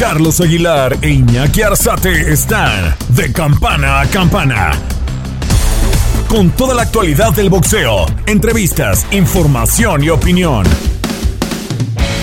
[0.00, 4.70] Carlos Aguilar e Iñaki Arzate están de campana a campana.
[6.26, 10.64] Con toda la actualidad del boxeo, entrevistas, información y opinión.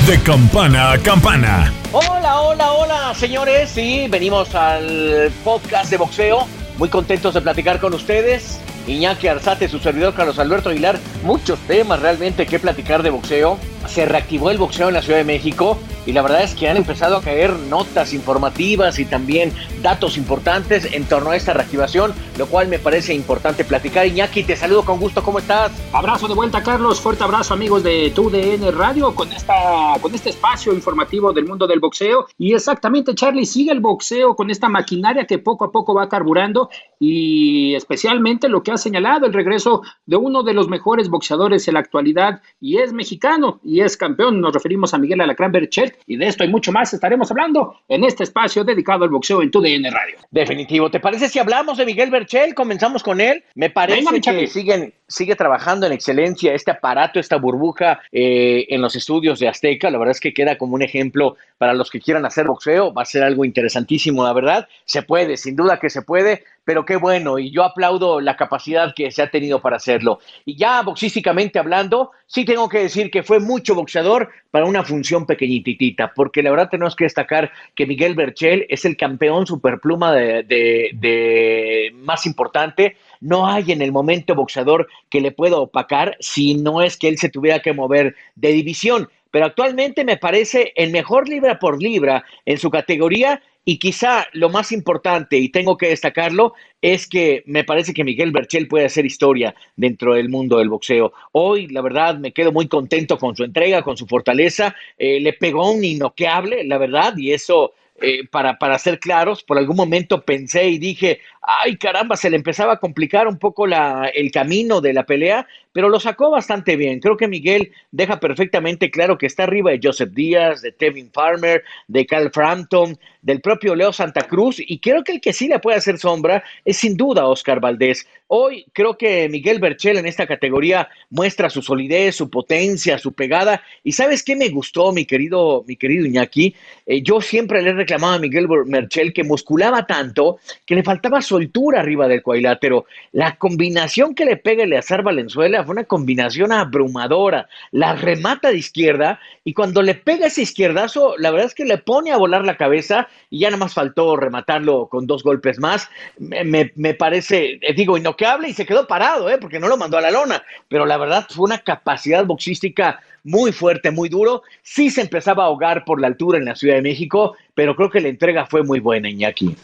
[0.07, 1.71] De campana a campana.
[1.91, 3.69] Hola, hola, hola, señores.
[3.69, 6.47] Sí, venimos al podcast de boxeo.
[6.79, 8.59] Muy contentos de platicar con ustedes.
[8.87, 10.97] Iñaki Arzate, su servidor Carlos Alberto Aguilar.
[11.23, 13.57] Muchos temas realmente que platicar de boxeo.
[13.87, 16.77] Se reactivó el boxeo en la Ciudad de México y la verdad es que han
[16.77, 22.47] empezado a caer notas informativas y también datos importantes en torno a esta reactivación, lo
[22.47, 24.07] cual me parece importante platicar.
[24.07, 25.71] Iñaki, te saludo con gusto, ¿cómo estás?
[25.91, 27.01] Abrazo de vuelta, Carlos.
[27.01, 31.81] Fuerte abrazo, amigos de TUDN Radio, con, esta, con este espacio informativo del mundo del
[31.81, 32.27] boxeo.
[32.37, 36.69] Y exactamente, Charlie, sigue el boxeo con esta maquinaria que poco a poco va carburando
[36.99, 41.75] y especialmente lo que ha señalado el regreso de uno de los mejores boxeadores en
[41.75, 44.41] la actualidad y es mexicano y es campeón.
[44.41, 48.03] Nos referimos a Miguel Alacrán Berchelt y de esto y mucho más estaremos hablando en
[48.03, 50.17] este espacio dedicado al boxeo en TUDN Radio.
[50.31, 50.89] Definitivo.
[50.89, 52.53] ¿Te parece si hablamos de Miguel Berchel?
[52.53, 53.43] Comenzamos con él.
[53.55, 58.95] Me parece que siguen, sigue trabajando en excelencia este aparato, esta burbuja eh, en los
[58.95, 59.89] estudios de Azteca.
[59.89, 62.93] La verdad es que queda como un ejemplo para los que quieran hacer boxeo.
[62.93, 64.67] Va a ser algo interesantísimo, la verdad.
[64.85, 68.93] Se puede, sin duda que se puede pero qué bueno, y yo aplaudo la capacidad
[68.93, 70.19] que se ha tenido para hacerlo.
[70.43, 75.25] Y ya boxísticamente hablando, sí tengo que decir que fue mucho boxeador para una función
[75.25, 80.43] pequeñitita, porque la verdad tenemos que destacar que Miguel Berchel es el campeón superpluma de,
[80.43, 82.97] de más importante.
[83.21, 87.17] No hay en el momento boxeador que le pueda opacar si no es que él
[87.17, 92.23] se tuviera que mover de división pero actualmente me parece el mejor libra por libra
[92.45, 97.65] en su categoría y quizá lo más importante, y tengo que destacarlo, es que me
[97.65, 101.11] parece que Miguel Berchel puede hacer historia dentro del mundo del boxeo.
[101.33, 104.73] Hoy, la verdad, me quedo muy contento con su entrega, con su fortaleza.
[104.97, 109.57] Eh, le pegó un inoqueable, la verdad, y eso eh, para, para ser claros, por
[109.57, 114.11] algún momento pensé y dije, ay caramba, se le empezaba a complicar un poco la,
[114.13, 116.99] el camino de la pelea, pero lo sacó bastante bien.
[116.99, 121.63] Creo que Miguel deja perfectamente claro que está arriba de Joseph Díaz, de Tevin Farmer,
[121.87, 125.59] de Cal Frampton, del propio Leo Santa Cruz, y creo que el que sí le
[125.59, 128.07] puede hacer sombra es sin duda Oscar Valdés.
[128.27, 133.61] Hoy creo que Miguel Berchel en esta categoría muestra su solidez, su potencia, su pegada,
[133.83, 136.55] y ¿sabes qué me gustó, mi querido, mi querido Iñaki?
[136.85, 141.21] Eh, yo siempre le he reclamado a Miguel Berchel que musculaba tanto que le faltaba
[141.37, 142.85] soltura arriba del cuadrilátero.
[143.11, 147.47] La combinación que le pega Eleazar Valenzuela fue una combinación abrumadora.
[147.71, 151.77] La remata de izquierda y cuando le pega ese izquierdazo, la verdad es que le
[151.77, 155.89] pone a volar la cabeza y ya nada más faltó rematarlo con dos golpes más.
[156.17, 159.37] Me, parece, eh, digo, inoqueable y se quedó parado, ¿eh?
[159.37, 163.51] porque no lo mandó a la lona, pero la verdad fue una capacidad boxística muy
[163.51, 164.41] fuerte, muy duro.
[164.63, 167.91] Sí se empezaba a ahogar por la altura en la Ciudad de México, pero creo
[167.91, 169.55] que la entrega fue muy buena, Iñaki.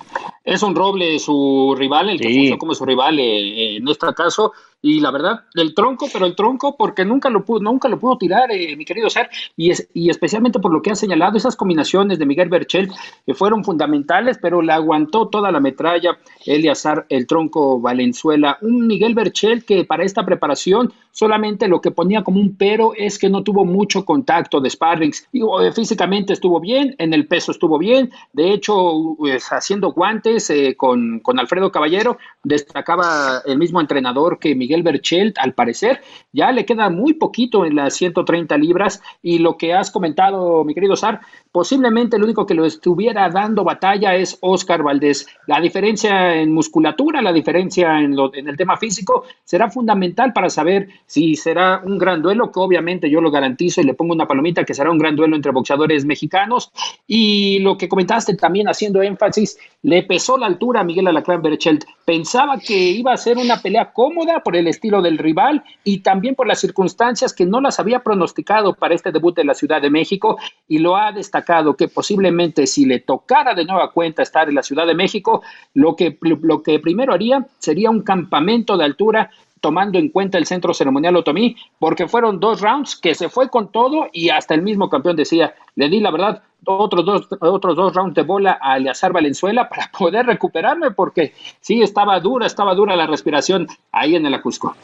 [0.43, 4.99] Es un roble su rival, el que como su rival eh, en este caso, y
[4.99, 8.51] la verdad, el tronco, pero el tronco porque nunca lo pudo, nunca lo pudo tirar,
[8.51, 12.19] eh, mi querido Ser, y, es, y especialmente por lo que ha señalado, esas combinaciones
[12.19, 12.91] de Miguel Berchel
[13.25, 19.15] que fueron fundamentales, pero le aguantó toda la metralla Eliazar, el tronco Valenzuela, un Miguel
[19.15, 23.43] Berchel que para esta preparación solamente lo que ponía como un pero es que no
[23.43, 28.51] tuvo mucho contacto de sparrings, eh, físicamente estuvo bien, en el peso estuvo bien, de
[28.51, 34.83] hecho, pues, haciendo guantes eh, con, con Alfredo Caballero, destacaba el mismo entrenador que Miguel
[34.83, 36.01] Berchelt, al parecer,
[36.31, 39.01] ya le queda muy poquito en las 130 libras.
[39.21, 43.63] Y lo que has comentado, mi querido Sar, posiblemente el único que lo estuviera dando
[43.63, 45.27] batalla es Oscar Valdés.
[45.47, 48.17] La diferencia en musculatura, la diferencia en
[48.47, 53.21] el tema físico será fundamental para saber si será un gran duelo, que obviamente yo
[53.21, 56.71] lo garantizo y le pongo una palomita que será un gran duelo entre boxeadores mexicanos.
[57.07, 61.85] Y lo que comentaste también haciendo énfasis, le pesó la altura a Miguel Alacrán Berchelt.
[62.05, 66.35] Pensaba que iba a ser una pelea cómoda por el estilo del rival y también
[66.35, 69.89] por las circunstancias que no las había pronosticado para este debut de la Ciudad de
[69.89, 74.55] México y lo ha destacado que posiblemente si le tocara de nueva cuenta estar en
[74.55, 75.41] la Ciudad de México,
[75.73, 79.29] lo que, lo que primero haría sería un campamento de altura
[79.63, 83.71] tomando en cuenta el centro ceremonial Otomí, porque fueron dos rounds que se fue con
[83.71, 87.93] todo y hasta el mismo campeón decía, le di la verdad, otros dos, otros dos
[87.95, 92.97] rounds de bola a Eleazar Valenzuela para poder recuperarme, porque sí, estaba dura, estaba dura
[92.97, 94.75] la respiración ahí en el Acusco.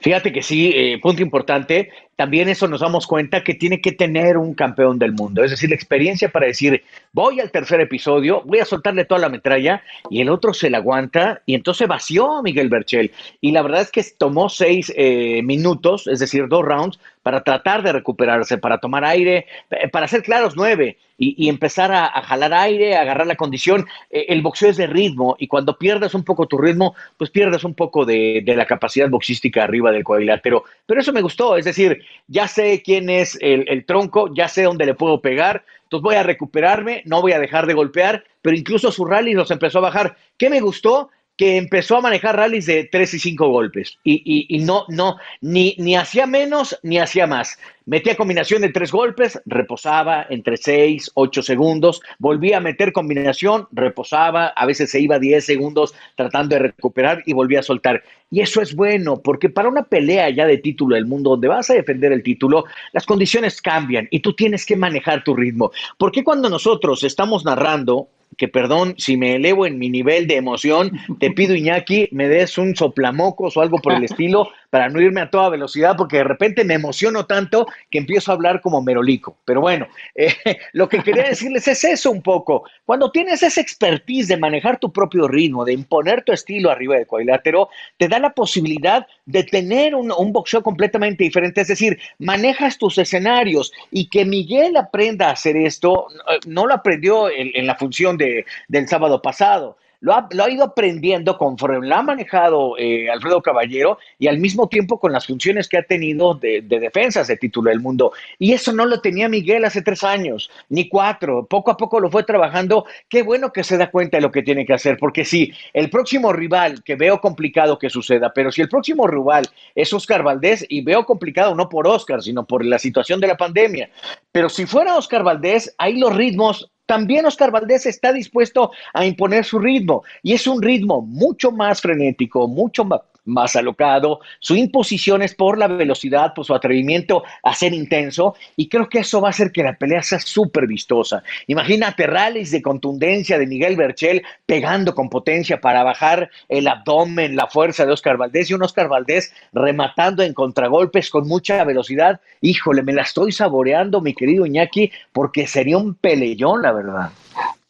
[0.00, 4.36] Fíjate que sí, eh, punto importante, también eso nos damos cuenta que tiene que tener
[4.36, 6.82] un campeón del mundo, es decir, la experiencia para decir,
[7.12, 10.78] voy al tercer episodio, voy a soltarle toda la metralla y el otro se la
[10.78, 13.12] aguanta y entonces vació Miguel Berchel.
[13.40, 17.82] Y la verdad es que tomó seis eh, minutos, es decir, dos rounds, para tratar
[17.82, 22.96] de recuperarse, para tomar aire, eh, para ser claros, nueve, y, empezar a, jalar aire,
[22.96, 23.86] a agarrar la condición.
[24.10, 27.62] Eh, el boxeo es de ritmo, y cuando pierdes un poco tu ritmo, pues pierdes
[27.62, 30.64] un poco de, la capacidad boxística arriba del cuadrilátero.
[30.84, 34.86] Pero eso me gustó, es decir, ya sé quién es el, tronco, ya sé dónde
[34.86, 38.90] le puedo pegar, entonces voy a recuperarme, no voy a dejar de golpear, pero incluso
[38.92, 40.16] su rally nos empezó a bajar.
[40.38, 41.10] ¿Qué me gustó?
[41.36, 45.96] que empezó a manejar rallies de tres y cinco golpes y, no, no, ni, ni
[45.96, 47.58] hacía menos ni hacía más.
[47.84, 54.48] Metía combinación de tres golpes, reposaba entre seis, ocho segundos, volvía a meter combinación, reposaba,
[54.48, 58.02] a veces se iba diez segundos tratando de recuperar y volvía a soltar.
[58.30, 61.70] Y eso es bueno, porque para una pelea ya de título del mundo, donde vas
[61.70, 65.72] a defender el título, las condiciones cambian y tú tienes que manejar tu ritmo.
[65.98, 70.92] Porque cuando nosotros estamos narrando que perdón si me elevo en mi nivel de emoción,
[71.18, 75.20] te pido Iñaki, me des un soplamocos o algo por el estilo para no irme
[75.20, 79.36] a toda velocidad, porque de repente me emociono tanto que empiezo a hablar como merolico.
[79.44, 80.34] Pero bueno, eh,
[80.72, 82.64] lo que quería decirles es eso un poco.
[82.84, 87.06] Cuando tienes esa expertise de manejar tu propio ritmo, de imponer tu estilo arriba del
[87.06, 91.60] cuadrilátero, te da la posibilidad de tener un, boxeo completamente diferente.
[91.60, 96.06] Es decir, manejas tus escenarios y que Miguel aprenda a hacer esto,
[96.46, 101.86] no lo aprendió en, la función de, del sábado pasado lo ha, ido aprendiendo conforme
[101.86, 105.84] lo ha manejado eh, Alfredo Caballero y al mismo tiempo con las funciones que ha
[105.84, 108.12] tenido de, de, defensas de título del mundo.
[108.38, 111.46] Y eso no lo tenía Miguel hace tres años, ni cuatro.
[111.46, 112.84] Poco a poco lo fue trabajando.
[113.08, 115.88] Qué bueno que se da cuenta de lo que tiene que hacer, porque si el
[115.88, 119.46] próximo rival, que veo complicado que suceda, pero si el próximo rival
[119.76, 123.36] es Oscar Valdés, y veo complicado no por Oscar, sino por la situación de la
[123.36, 123.88] pandemia,
[124.32, 129.44] pero si fuera Oscar Valdés, ahí los ritmos también Oscar Valdés está dispuesto a imponer
[129.44, 135.22] su ritmo y es un ritmo mucho más frenético, mucho más más alocado, su imposición
[135.22, 139.28] es por la velocidad, por su atrevimiento a ser intenso, y creo que eso va
[139.28, 141.22] a hacer que la pelea sea súper vistosa.
[141.46, 147.46] Imagínate rallies de contundencia de Miguel Berchel pegando con potencia para bajar el abdomen, la
[147.46, 152.20] fuerza de Oscar Valdés, y un Oscar Valdés rematando en contragolpes con mucha velocidad.
[152.40, 157.10] Híjole, me la estoy saboreando, mi querido Iñaki, porque sería un peleón, la verdad.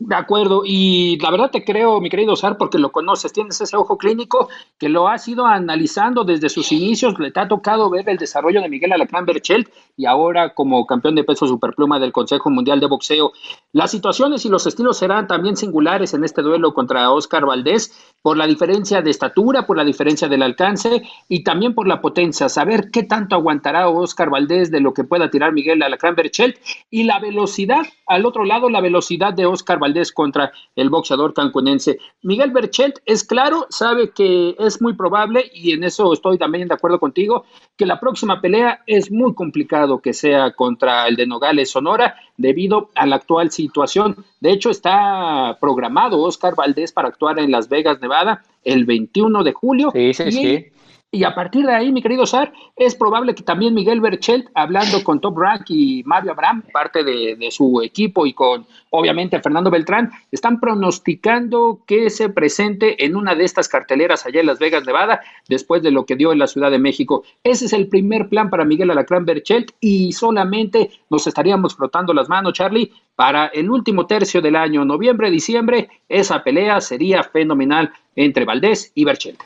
[0.05, 3.77] De acuerdo, y la verdad te creo, mi querido Sar, porque lo conoces, tienes ese
[3.77, 8.09] ojo clínico que lo has ido analizando desde sus inicios, le te ha tocado ver
[8.09, 12.51] el desarrollo de Miguel Alacrán Berchelt y ahora como campeón de peso superpluma del Consejo
[12.51, 13.33] Mundial de Boxeo.
[13.73, 18.37] Las situaciones y los estilos serán también singulares en este duelo contra Oscar Valdés por
[18.37, 22.91] la diferencia de estatura, por la diferencia del alcance y también por la potencia, saber
[22.91, 26.57] qué tanto aguantará Oscar Valdés de lo que pueda tirar Miguel Alacrán Berchelt
[26.91, 31.99] y la velocidad, al otro lado, la velocidad de Oscar Valdés contra el boxeador cancunense.
[32.23, 36.75] Miguel Berchelt es claro, sabe que es muy probable, y en eso estoy también de
[36.75, 37.45] acuerdo contigo,
[37.77, 42.91] que la próxima pelea es muy complicado que sea contra el de Nogales Sonora debido
[42.95, 44.25] a la actual situación.
[44.41, 49.53] De hecho, está programado Oscar Valdés para actuar en Las Vegas, Nevada, el 21 de
[49.53, 49.91] julio.
[49.93, 50.67] Sí, sí, sí.
[51.15, 55.05] Y a partir de ahí, mi querido Sar, es probable que también Miguel Berchelt, hablando
[55.05, 60.11] con Top Rank y Mario Abraham, parte de, su equipo, y con obviamente Fernando Beltrán,
[60.31, 65.21] están pronosticando que se presente en una de estas carteleras allá en Las Vegas, Nevada,
[65.51, 67.25] después de lo que dio en la Ciudad de México.
[67.45, 72.31] Ese es el primer plan para Miguel Alacrán Berchelt y solamente nos estaríamos frotando las
[72.31, 78.47] manos, Charlie, para el último tercio del año, noviembre, diciembre, esa pelea sería fenomenal entre
[78.47, 79.43] Valdés y Berchelt.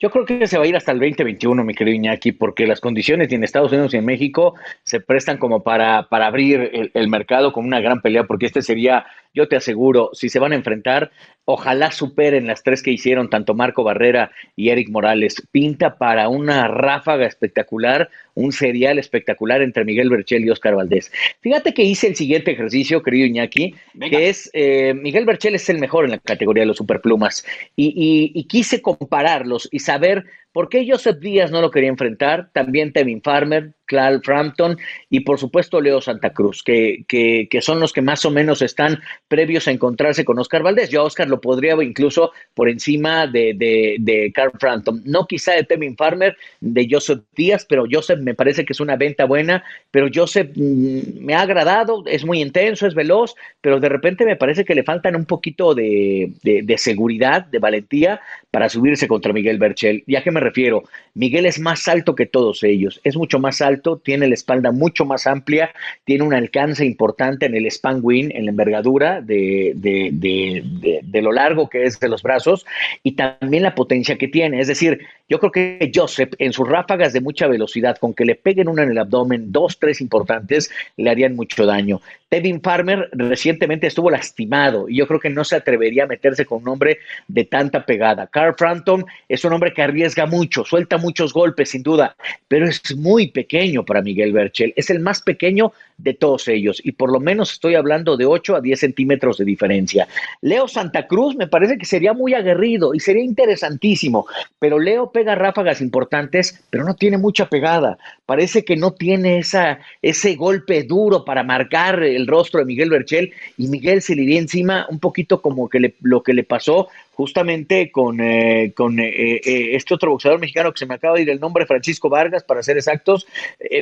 [0.00, 2.80] Yo creo que se va a ir hasta el 2021, mi querido Iñaki, porque las
[2.80, 7.08] condiciones en Estados Unidos y en México se prestan como para, para abrir el, el
[7.08, 10.54] mercado con una gran pelea, porque este sería yo te aseguro, si se van a
[10.54, 11.10] enfrentar,
[11.44, 15.36] ojalá superen las tres que hicieron tanto Marco Barrera y Eric Morales.
[15.50, 21.12] Pinta para una ráfaga espectacular, un serial espectacular entre Miguel Berchel y Oscar Valdés.
[21.40, 23.74] Fíjate que hice el siguiente ejercicio, querido Iñaki,
[24.10, 27.44] que es, eh, Miguel Berchel es el mejor en la categoría de los superplumas
[27.76, 30.24] y, y quise compararlos y saber
[30.54, 32.48] ¿Por qué Joseph Díaz no lo quería enfrentar?
[32.52, 34.78] También Tevin Farmer, Clal Frampton
[35.10, 39.00] y por supuesto Leo Santa Cruz, que, que, son los que más o menos están
[39.26, 40.90] previos a encontrarse con Oscar Valdés.
[40.90, 45.02] Yo a Oscar lo podría incluso por encima de, de, de Carl Frampton.
[45.04, 48.94] No quizá de Tevin Farmer, de Joseph Díaz, pero Joseph me parece que es una
[48.94, 53.88] venta buena, pero Joseph mm, me ha agradado, es muy intenso, es veloz, pero de
[53.88, 58.20] repente me parece que le faltan un poquito de, de seguridad, de valentía
[58.52, 60.04] para subirse contra Miguel Berchel.
[60.06, 60.84] ¿Y a qué me refiero?
[61.14, 65.04] Miguel es más alto que todos ellos, es mucho más alto tiene la espalda mucho
[65.04, 65.72] más amplia,
[66.04, 71.68] tiene un alcance importante en el span wing, en la envergadura de, de, lo largo
[71.68, 72.66] que es de los brazos
[73.02, 74.60] y también la potencia que tiene.
[74.60, 78.34] Es decir, yo creo que Joseph en sus ráfagas de mucha velocidad, con que le
[78.34, 82.00] peguen una en el abdomen, dos, tres importantes, le harían mucho daño.
[82.28, 86.62] Tevin Farmer recientemente estuvo lastimado y yo creo que no se atrevería a meterse con
[86.62, 86.98] un hombre
[87.28, 88.26] de tanta pegada.
[88.26, 90.33] Carl Frampton es un hombre que arriesga mucho,
[90.64, 92.16] suelta muchos golpes sin duda,
[92.48, 94.72] pero es muy pequeño para Miguel Berchel.
[94.76, 98.56] Es el más pequeño de todos ellos y por lo menos estoy hablando de 8
[98.56, 100.08] a 10 centímetros de diferencia.
[100.40, 104.26] Leo Santa Cruz me parece que sería muy aguerrido y sería interesantísimo,
[104.58, 107.98] pero Leo pega ráfagas importantes, pero no tiene mucha pegada.
[108.26, 113.32] Parece que no tiene esa, ese golpe duro para marcar el rostro de Miguel Berchel
[113.56, 117.90] y Miguel se le iría encima un poquito como que lo que le pasó justamente
[117.90, 121.30] con, eh, con eh, eh, este otro boxeador mexicano que se me acaba de ir
[121.30, 123.26] el nombre, Francisco Vargas, para ser exactos,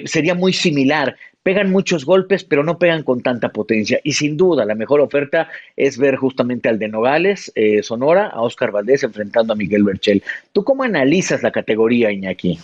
[0.04, 3.98] sería muy similar pegan muchos golpes, pero no pegan con tanta potencia.
[4.04, 8.70] Y sin duda, la mejor oferta es ver justamente al de Nogales, Sonora, a Oscar
[8.70, 10.22] Valdés enfrentando a Miguel Berchel.
[10.52, 12.60] ¿Tú cómo analizas la categoría, Iñaki?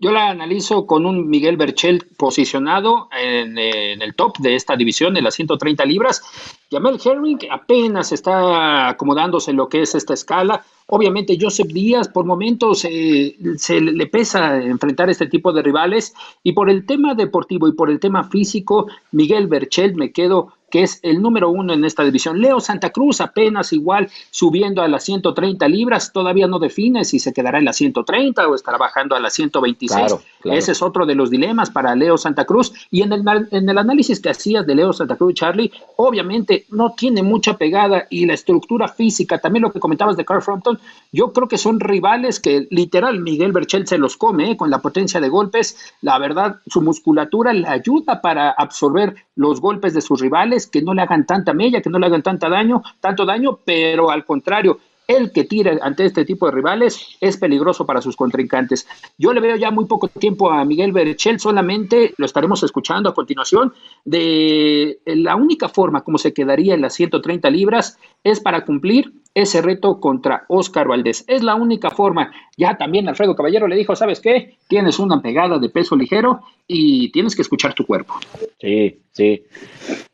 [0.00, 5.24] Yo la analizo con un Miguel Berchel posicionado en, el top de esta división, en
[5.24, 6.22] las 130 libras.
[6.70, 10.64] Jamel Herring apenas está acomodándose en lo que es esta escala.
[10.90, 16.52] Obviamente Joseph Díaz por momentos eh, se le pesa enfrentar este tipo de rivales y
[16.52, 21.00] por el tema deportivo y por el tema físico, Miguel Berchel me quedo que es
[21.02, 22.40] el número uno en esta división.
[22.40, 27.32] Leo Santa Cruz apenas igual subiendo a las 130 libras, todavía no define si se
[27.32, 30.16] quedará en las 130 o estará bajando a las 126.
[30.44, 32.72] Ese es otro de los dilemas para Leo Santa Cruz.
[32.90, 36.94] Y en el, en el análisis que hacías de Leo Santa Cruz, Charlie, obviamente no
[36.96, 40.77] tiene mucha pegada y la estructura física, también lo que comentabas de Carl Frampton,
[41.12, 44.56] yo creo que son rivales que literal Miguel Berchel se los come ¿eh?
[44.56, 45.94] con la potencia de golpes.
[46.02, 50.92] La verdad, su musculatura le ayuda para absorber los golpes de sus rivales, que no
[50.94, 54.78] le hagan tanta mella, que no le hagan tanta daño, tanto daño, pero al contrario,
[55.08, 58.86] el que tira ante este tipo de rivales es peligroso para sus contrincantes.
[59.16, 63.14] Yo le veo ya muy poco tiempo a Miguel Berchel, solamente lo estaremos escuchando a
[63.14, 63.72] continuación,
[64.04, 69.62] de la única forma como se quedaría en las 130 libras es para cumplir ese
[69.62, 71.24] reto contra Oscar Valdés.
[71.26, 72.32] Es la única forma.
[72.56, 74.56] Ya también Alfredo Caballero le dijo, ¿sabes qué?
[74.68, 78.14] Tienes una pegada de peso ligero y tienes que escuchar tu cuerpo.
[78.60, 79.42] Sí, sí.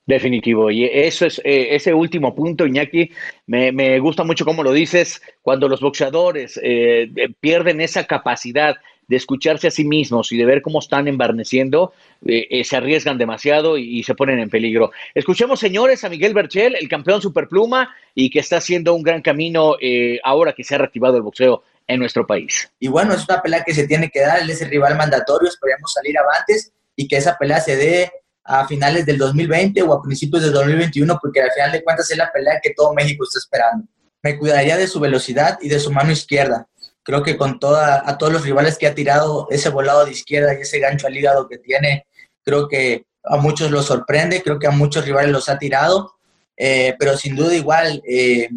[0.06, 0.70] Definitivo.
[0.70, 3.10] Y eso es eh, ese último punto, Iñaki.
[3.46, 5.22] Me, gusta mucho cómo lo dices.
[5.40, 10.62] Cuando los boxeadores eh, pierden esa capacidad de escucharse a sí mismos y de ver
[10.62, 11.92] cómo están embarneciendo,
[12.26, 14.92] eh, se arriesgan demasiado y, se ponen en peligro.
[15.14, 19.76] Escuchemos, señores, a Miguel Berchel, el campeón superpluma y que está haciendo un gran camino
[20.22, 22.70] ahora que se ha reactivado el boxeo en nuestro país.
[22.78, 25.50] Y bueno, es una pelea que se tiene que dar, él es el rival mandatorio,
[25.50, 28.10] esperemos salir avantes y que esa pelea se dé
[28.44, 32.18] a finales del 2020 o a principios del 2021, porque al final de cuentas es
[32.18, 33.86] la pelea que todo México está esperando.
[34.22, 36.66] Me cuidaría de su velocidad y de su mano izquierda.
[37.02, 40.54] Creo que con toda, a todos los rivales que ha tirado ese volado de izquierda
[40.54, 42.06] y ese gancho al hígado que tiene,
[42.42, 46.14] creo que a muchos los sorprende, creo que a muchos rivales los ha tirado,
[46.56, 48.48] eh, pero sin duda igual eh,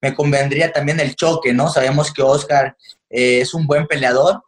[0.00, 1.68] me convendría también el choque, ¿no?
[1.68, 2.76] Sabemos que Oscar
[3.10, 4.42] eh, es un buen peleador,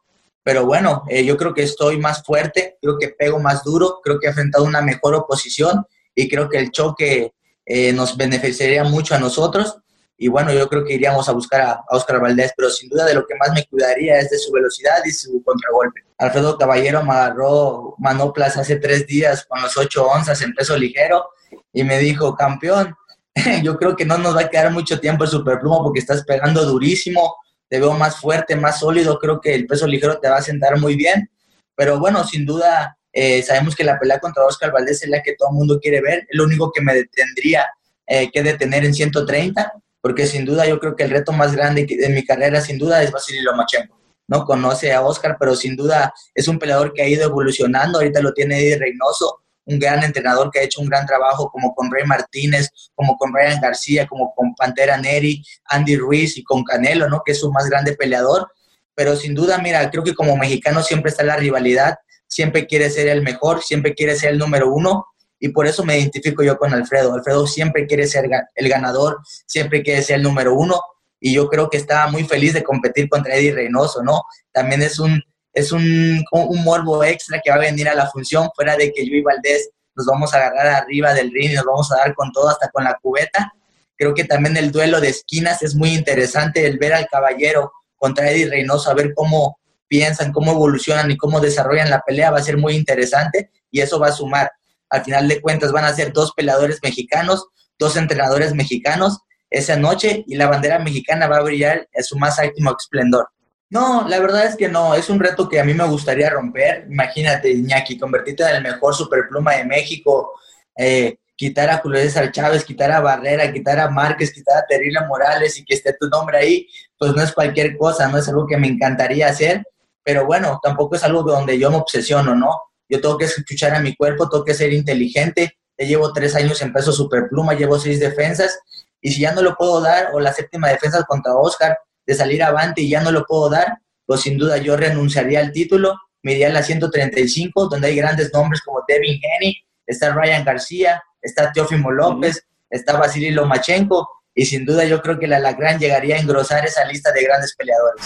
[0.50, 4.18] pero bueno, eh, yo creo que estoy más fuerte, creo que pego más duro, creo
[4.18, 7.32] que he enfrentado una mejor oposición y creo que el choque
[7.64, 9.78] eh, nos beneficiaría mucho a nosotros.
[10.18, 13.14] Y bueno, yo creo que iríamos a buscar a, Oscar Valdés, pero sin duda de
[13.14, 16.00] lo que más me cuidaría es de su velocidad y su contragolpe.
[16.18, 21.26] Alfredo Caballero me agarró manoplas hace tres días con los ocho onzas en peso ligero
[21.72, 22.96] y me dijo, campeón,
[23.62, 26.64] yo creo que no nos va a quedar mucho tiempo el superpluma porque estás pegando
[26.64, 27.36] durísimo,
[27.70, 30.78] te veo más fuerte, más sólido, creo que el peso ligero te va a sentar
[30.78, 31.30] muy bien,
[31.76, 35.36] pero bueno, sin duda eh, sabemos que la pelea contra Oscar Valdés es la que
[35.36, 37.64] todo el mundo quiere ver, es lo único que me tendría
[38.06, 41.86] eh, que detener en 130, porque sin duda yo creo que el reto más grande
[41.88, 43.98] de mi carrera sin duda es Vasily Lomachenko.
[44.26, 48.20] No conoce a Oscar, pero sin duda es un peleador que ha ido evolucionando, ahorita
[48.20, 51.90] lo tiene Eddie Reynoso, un gran entrenador que ha hecho un gran trabajo, como con
[51.90, 57.08] Rey Martínez, como con Ryan García, como con Pantera Neri, Andy Ruiz y con Canelo,
[57.08, 57.22] ¿no?
[57.24, 58.50] Que es su más grande peleador.
[58.94, 63.08] pero sin duda, mira, creo que como mexicano siempre está la rivalidad, siempre quiere ser
[63.08, 65.06] el mejor, siempre quiere ser el número uno,
[65.38, 67.14] y por eso me identifico yo con Alfredo.
[67.14, 70.82] Alfredo siempre quiere ser el ganador, siempre quiere ser el número uno,
[71.18, 74.22] y yo creo que está muy feliz de competir contra Eddie Reynoso, ¿no?
[74.52, 76.24] También es un, es un,
[76.64, 79.70] morbo extra que va a venir a la función, fuera de que yo y Valdés
[79.94, 82.70] nos vamos a agarrar arriba del ring y nos vamos a dar con todo hasta
[82.70, 83.52] con la cubeta.
[83.96, 88.30] Creo que también el duelo de esquinas es muy interesante, el ver al caballero contra
[88.30, 92.42] Eddie Reynoso, a ver cómo piensan, cómo evolucionan y cómo desarrollan la pelea, va a
[92.42, 94.50] ser muy interesante y eso va a sumar.
[94.88, 99.18] Al final de cuentas van a ser dos peleadores mexicanos, dos entrenadores mexicanos
[99.50, 103.28] esa noche y la bandera mexicana va a brillar en su más óptimo esplendor.
[103.70, 106.86] No, la verdad es que no, es un reto que a mí me gustaría romper.
[106.90, 110.32] Imagínate, Iñaki, convertirte en el mejor superpluma de México,
[110.76, 115.06] eh, quitar a Julio César Chávez, quitar a Barrera, quitar a Márquez, quitar a Terrible
[115.06, 118.46] Morales y que esté tu nombre ahí, pues no es cualquier cosa, no es algo
[118.46, 119.62] que me encantaría hacer,
[120.02, 122.50] pero bueno, tampoco es algo donde yo me obsesiono, ¿no?
[122.88, 125.58] Yo tengo que escuchar a mi cuerpo, tengo que ser inteligente.
[125.78, 128.58] Ya llevo tres años en peso superpluma, llevo seis defensas,
[129.00, 131.78] y si ya no lo puedo dar, o la séptima defensa contra Oscar,
[132.10, 135.52] de salir avante y ya no lo puedo dar, pues sin duda yo renunciaría al
[135.52, 140.44] título, me iría a la 135, donde hay grandes nombres como Devin Henny, está Ryan
[140.44, 145.78] García, está Teófimo López, está Vasily Lomachenko, y sin duda yo creo que la Lacrán
[145.78, 148.04] llegaría a engrosar esa lista de grandes peleadores.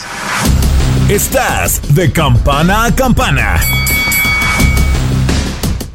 [1.08, 3.58] Estás de campana a campana.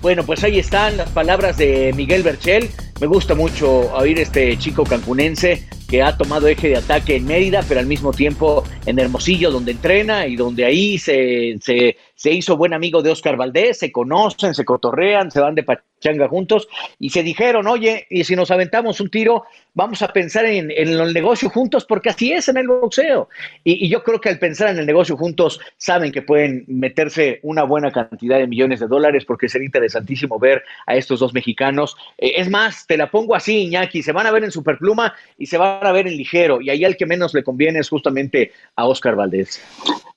[0.02, 2.72] Bueno, pues ahí están las palabras de Miguel Berchel.
[3.00, 7.64] Me gusta mucho oír este chico cancunense que ha tomado eje de ataque en Mérida,
[7.68, 12.74] pero al mismo tiempo en Hermosillo, donde entrena y donde ahí se, se, hizo buen
[12.74, 16.68] amigo de Oscar Valdés, se conocen, se cotorrean, se van de pachanga juntos
[17.00, 20.90] y se dijeron, oye, y si nos aventamos un tiro, vamos a pensar en, en
[20.90, 23.28] el negocio juntos, porque así es en el boxeo.
[23.64, 27.40] Y, y, yo creo que al pensar en el negocio juntos, saben que pueden meterse
[27.42, 31.96] una buena cantidad de millones de dólares, porque sería interesantísimo ver a estos dos mexicanos.
[32.20, 35.46] Eh, es más, te la pongo así, Iñaki, se van a ver en Superpluma y
[35.46, 38.52] se van a ver en ligero, y ahí al que menos le conviene es justamente
[38.76, 39.62] a Oscar Valdés.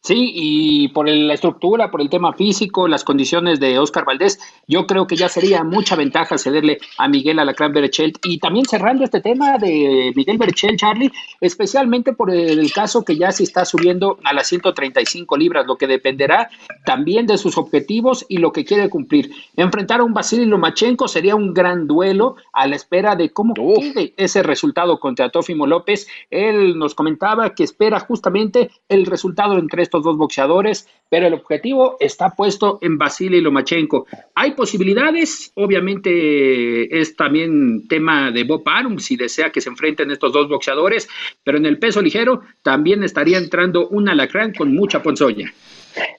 [0.05, 4.85] Sí, y por la estructura, por el tema físico, las condiciones de Oscar Valdés, yo
[4.85, 8.19] creo que ya sería mucha ventaja cederle a Miguel Alacrán Berchelt.
[8.25, 13.31] Y también cerrando este tema de Miguel Berchelt, Charlie, especialmente por el caso que ya
[13.31, 16.51] se está subiendo a las 135 libras, lo que dependerá
[16.85, 19.31] también de sus objetivos y lo que quiere cumplir.
[19.57, 22.35] Enfrentar a un Vasily Lomachenko sería un gran duelo
[22.67, 26.07] la espera de cómo quede ese resultado contra Tófimo López.
[26.31, 31.97] Él nos comentaba que espera justamente el resultado entre estos dos boxeadores, pero el objetivo
[32.01, 34.07] está puesto en Vasily Lomachenko.
[34.35, 40.33] Hay posibilidades, obviamente es también tema de Bob Arum si desea que se enfrenten estos
[40.33, 41.09] dos boxeadores,
[41.45, 45.53] pero en el peso ligero también estaría entrando un alacrán con mucha ponzoña.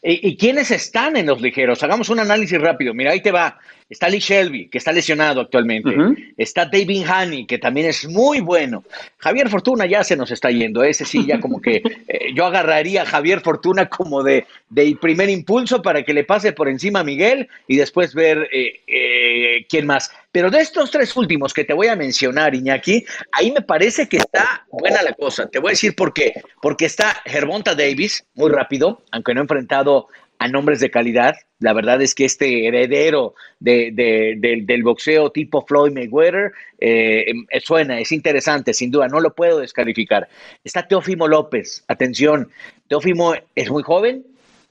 [0.02, 1.82] ¿Y, quiénes están en los ligeros?
[1.84, 2.94] Hagamos un análisis rápido.
[2.94, 3.58] Mira, ahí te va.
[3.94, 5.96] Está Lee Shelby, que está lesionado actualmente.
[6.36, 8.84] Está David Haney, que también es muy bueno.
[9.20, 10.84] Javier Fortuna ya se nos está yendo.
[10.84, 11.76] Ese sí, ya como que
[12.08, 16.54] eh, yo agarraría a Javier Fortuna como de, de, primer impulso para que le pase
[16.54, 20.10] por encima a Miguel y después ver eh, eh, quién más.
[20.32, 24.18] Pero de estos tres últimos que te voy a mencionar, Iñaki, ahí me parece que
[24.18, 25.46] está buena la cosa.
[25.46, 26.34] Te voy a decir por qué.
[26.64, 30.08] Porque está Gervonta Davis, muy rápido, aunque no ha enfrentado
[30.44, 31.38] a nombres de calidad.
[31.60, 33.94] La verdad es que este heredero de,
[34.66, 37.32] del boxeo tipo Floyd Mayweather eh,
[37.64, 40.28] suena, es interesante, sin duda, no lo puedo descalificar.
[40.66, 42.50] Está Teófimo López, atención,
[42.90, 44.26] Teófimo es muy joven,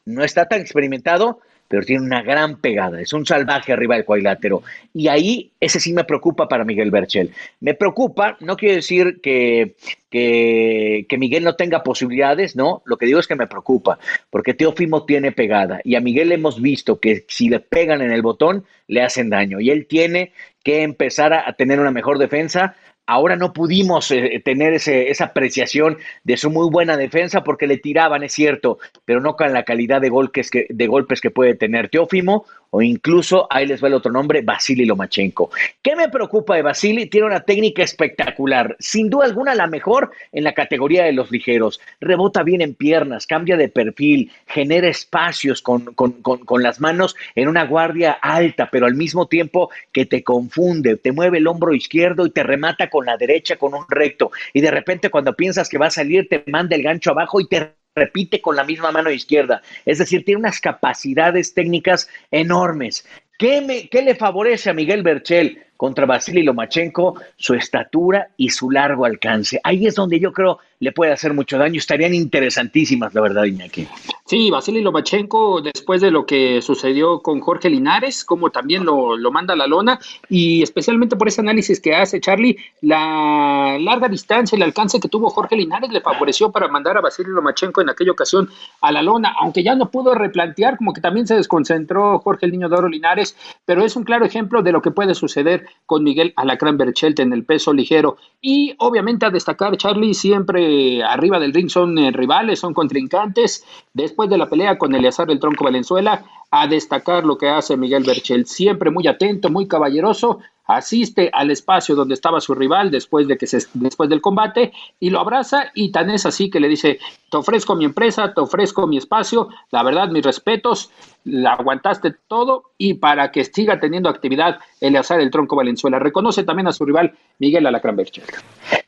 [0.05, 1.41] no está tan experimentado,
[1.73, 4.63] pero tiene una gran pegada, es un salvaje arriba del cuadrilátero.
[4.93, 7.31] Y ahí ese sí me preocupa para Miguel Berchel.
[7.61, 9.75] Me preocupa, no quiero decir que,
[10.11, 15.07] que, Miguel no tenga posibilidades, no, lo que digo es que me preocupa, porque Teófimo
[15.07, 19.01] tiene pegada y a Miguel hemos visto que si le pegan en el botón, le
[19.01, 24.11] hacen daño y él tiene que empezar a tener una mejor defensa Ahora no pudimos
[24.11, 29.21] eh, tener esa apreciación de su muy buena defensa porque le tiraban, es cierto, pero
[29.21, 30.11] no con la calidad de
[30.51, 34.41] que, de golpes que puede tener Teófimo o incluso, ahí les va el otro nombre,
[34.41, 35.51] Vasily Lomachenko.
[35.83, 37.05] ¿Qué me preocupa de Vasily?
[37.07, 41.81] Tiene una técnica espectacular, sin duda alguna la mejor en la categoría de los ligeros.
[42.01, 47.67] Rebota bien en piernas, cambia de perfil, genera espacios con, con las manos en una
[47.67, 52.31] guardia alta, pero al mismo tiempo que te confunde, te mueve el hombro izquierdo y
[52.31, 54.33] te remata con la derecha con un recto.
[54.55, 57.49] Y de repente cuando piensas que va a salir, te manda el gancho abajo y
[57.49, 59.63] te repite con la misma mano izquierda.
[59.85, 63.07] Es decir, tiene unas capacidades técnicas enormes.
[63.39, 65.65] ¿Qué, me, qué le favorece a Miguel Berchel?
[65.83, 69.61] Contra Vasily Lomachenko, su estatura y su largo alcance.
[69.65, 71.79] Ahí es donde yo creo le puede hacer mucho daño.
[71.79, 73.87] Estarían interesantísimas, la verdad, Iñaki.
[74.25, 79.31] Sí, Vasily Lomachenko, después de lo que sucedió con Jorge Linares, como también lo, lo
[79.31, 84.63] manda la lona, y especialmente por ese análisis que hace Charlie, la larga distancia, el
[84.63, 88.49] alcance que tuvo Jorge Linares le favoreció para mandar a Vasily Lomachenko en aquella ocasión
[88.81, 92.53] a la lona, aunque ya no pudo replantear, como que también se desconcentró Jorge el
[92.53, 96.05] Niño de Oro Linares, pero es un claro ejemplo de lo que puede suceder con
[96.05, 98.17] Miguel Alacrán Berchelt en el peso ligero.
[98.41, 103.65] Y obviamente a destacar, Charlie, siempre arriba del ring son eh, rivales, son contrincantes.
[103.93, 108.05] Después de la pelea con Eleazar el Tronco Valenzuela, a destacar lo que hace Miguel
[108.05, 113.37] Berchel, siempre muy atento, muy caballeroso, asiste al espacio donde estaba su rival después de
[113.37, 116.99] que se, después del combate y lo abraza y tan es así que le dice
[117.31, 120.91] te ofrezco mi empresa te ofrezco mi espacio la verdad mis respetos
[121.25, 126.69] la aguantaste todo y para que siga teniendo actividad Eleazar el Tronco Valenzuela reconoce también
[126.69, 128.25] a su rival Miguel Alacrán Berchel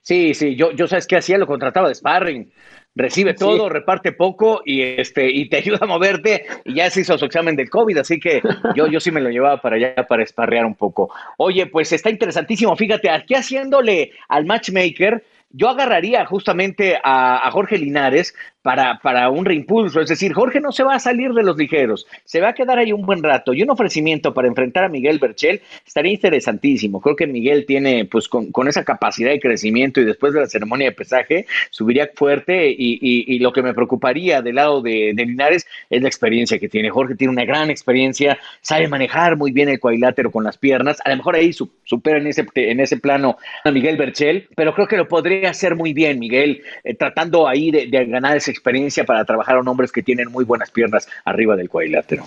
[0.01, 2.53] sí sí yo yo sabes qué hacía lo contrataba de sparring
[2.95, 6.47] recibe todo, reparte poco y este y te ayuda a moverte.
[6.65, 8.43] Y ya se hizo su examen del COVID, así que
[8.75, 11.13] yo, yo sí me lo llevaba para allá para esparrear un poco.
[11.37, 17.79] Oye, pues está interesantísimo, fíjate, aquí haciéndole al matchmaker, yo agarraría justamente a, a Jorge
[17.79, 20.01] Linares para, para un reimpulso.
[20.01, 22.79] Es decir, Jorge no se va a salir de los ligeros, se va a quedar
[22.79, 23.53] ahí un buen rato.
[23.53, 26.99] Y un ofrecimiento para enfrentar a Miguel Berchel estaría interesantísimo.
[27.03, 30.47] Creo que Miguel tiene, pues, con, con esa capacidad de crecimiento y después de la
[30.47, 32.71] ceremonia de pesaje, subiría fuerte.
[32.71, 36.71] Y, y, lo que me preocuparía del lado de, de, Linares es la experiencia que
[36.71, 36.89] tiene.
[36.89, 41.03] Jorge tiene una gran experiencia, sabe manejar muy bien el cuadrilátero con las piernas.
[41.05, 44.89] A lo mejor ahí supera en ese, en ese plano a Miguel Berchel, pero creo
[44.89, 49.05] que lo podría hacer muy bien, Miguel, eh, tratando ahí de, de ganar ese experiencia
[49.05, 52.25] para trabajar con hombres que tienen muy buenas piernas arriba del cuadrilátero.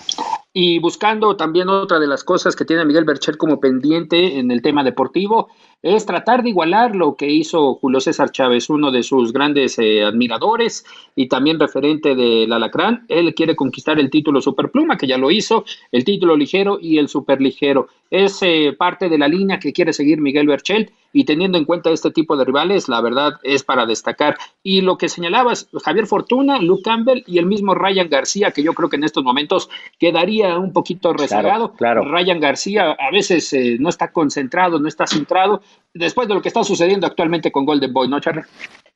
[0.52, 4.62] Y buscando también otra de las cosas que tiene Miguel Bercher como pendiente en el
[4.62, 5.48] tema deportivo,
[5.82, 10.02] es tratar de igualar lo que hizo Julio César Chávez, uno de sus grandes eh,
[10.02, 13.04] admiradores y también referente del Alacrán.
[13.08, 17.08] Él quiere conquistar el título Superpluma, que ya lo hizo, el título ligero y el
[17.08, 17.88] superligero.
[18.10, 21.90] Es eh, parte de la línea que quiere seguir Miguel Berchelt y teniendo en cuenta
[21.90, 24.36] este tipo de rivales, la verdad es para destacar.
[24.62, 28.74] Y lo que señalabas, Javier Fortuna, Luke Campbell y el mismo Ryan García, que yo
[28.74, 29.68] creo que en estos momentos
[29.98, 31.72] quedaría un poquito rezagado.
[31.72, 35.62] Claro, Ryan García a veces eh, no está concentrado, no está centrado,
[35.94, 38.42] después de lo que está sucediendo actualmente con Golden Boy, ¿no, Charlie?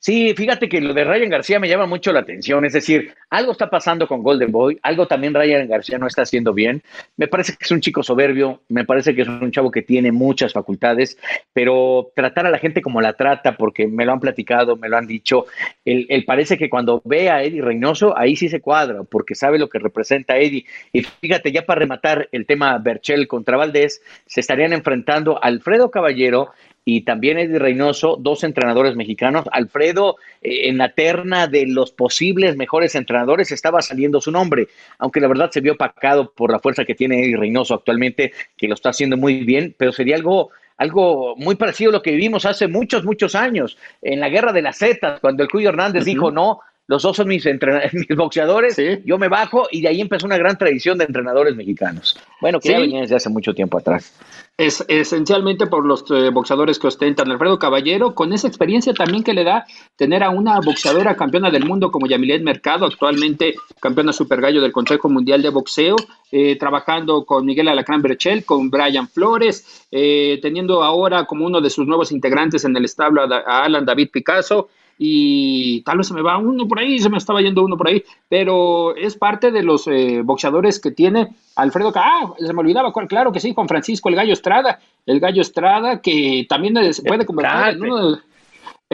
[0.04, 3.52] Sí, fíjate que lo de Ryan García me llama mucho la atención, es decir, algo
[3.52, 6.82] está pasando con Golden Boy, algo también Ryan García no está haciendo bien.
[7.16, 10.10] Me parece que es un chico soberbio, me parece que es un chavo que tiene
[10.10, 11.16] muchas facultades,
[11.52, 14.96] pero tratar a la gente como la trata, porque me lo han platicado, me lo
[14.96, 15.46] han dicho,
[15.84, 19.68] él, parece que cuando ve a Eddie Reynoso, ahí sí se cuadra, porque sabe lo
[19.68, 20.66] que representa Eddie.
[20.92, 26.50] Y fíjate, ya para rematar el tema Berchel contra Valdés, se estarían enfrentando Alfredo Caballero
[26.84, 29.46] y también Eddie Reynoso, dos entrenadores mexicanos.
[29.52, 34.68] Alfredo, eh, en la terna de los posibles mejores entrenadores, estaba saliendo su nombre,
[34.98, 38.68] aunque la verdad se vio opacado por la fuerza que tiene Eddie Reynoso actualmente, que
[38.68, 42.44] lo está haciendo muy bien, pero sería algo algo muy parecido a lo que vivimos
[42.44, 46.32] hace muchos, muchos años, en la guerra de las Zetas, cuando el Cuyo Hernández dijo,
[46.32, 47.44] no, los dos son mis,
[47.92, 49.00] mis boxeadores, ¿Sí?
[49.04, 52.18] yo me bajo y de ahí empezó una gran tradición de entrenadores mexicanos.
[52.40, 52.74] Bueno, que ¿Sí?
[52.74, 54.12] ya venía desde hace mucho tiempo atrás.
[54.58, 59.32] Es esencialmente por los eh, boxeadores que ostentan Alfredo Caballero, con esa experiencia también que
[59.32, 59.64] le da
[59.96, 64.72] tener a una boxeadora campeona del mundo como Yamilet Mercado, actualmente campeona super gallo del
[64.72, 65.96] Consejo Mundial de Boxeo,
[66.30, 71.70] eh, trabajando con Miguel Alacrán Berchel, con Brian Flores, eh, teniendo ahora como uno de
[71.70, 76.14] sus nuevos integrantes en el establo a, a Alan David Picasso, y tal vez se
[76.14, 79.50] me va uno por ahí, se me estaba yendo uno por ahí, pero es parte
[79.50, 83.68] de los eh, boxeadores que tiene Alfredo, ah, se me olvidaba, claro que sí, Juan
[83.68, 88.18] Francisco el Gallo Estrada, el Gallo Estrada que también se puede convertir en uno de,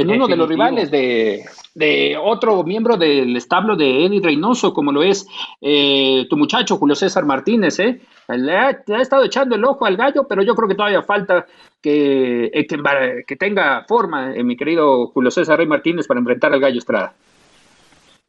[0.01, 4.93] en uno de los rivales de, de, otro miembro del establo de Eddie Reynoso, como
[4.93, 5.27] lo es
[5.61, 8.01] eh, tu muchacho Julio César Martínez, ¿eh?
[8.29, 11.03] Le ha, le ha, estado echando el ojo al gallo, pero yo creo que todavía
[11.03, 11.47] falta
[11.81, 16.53] que, eh, que, que tenga forma, eh, mi querido Julio César Rey Martínez, para enfrentar
[16.53, 17.15] al gallo Estrada.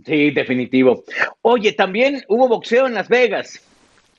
[0.05, 1.03] Sí, definitivo.
[1.41, 3.68] Oye, también hubo boxeo en Las Vegas.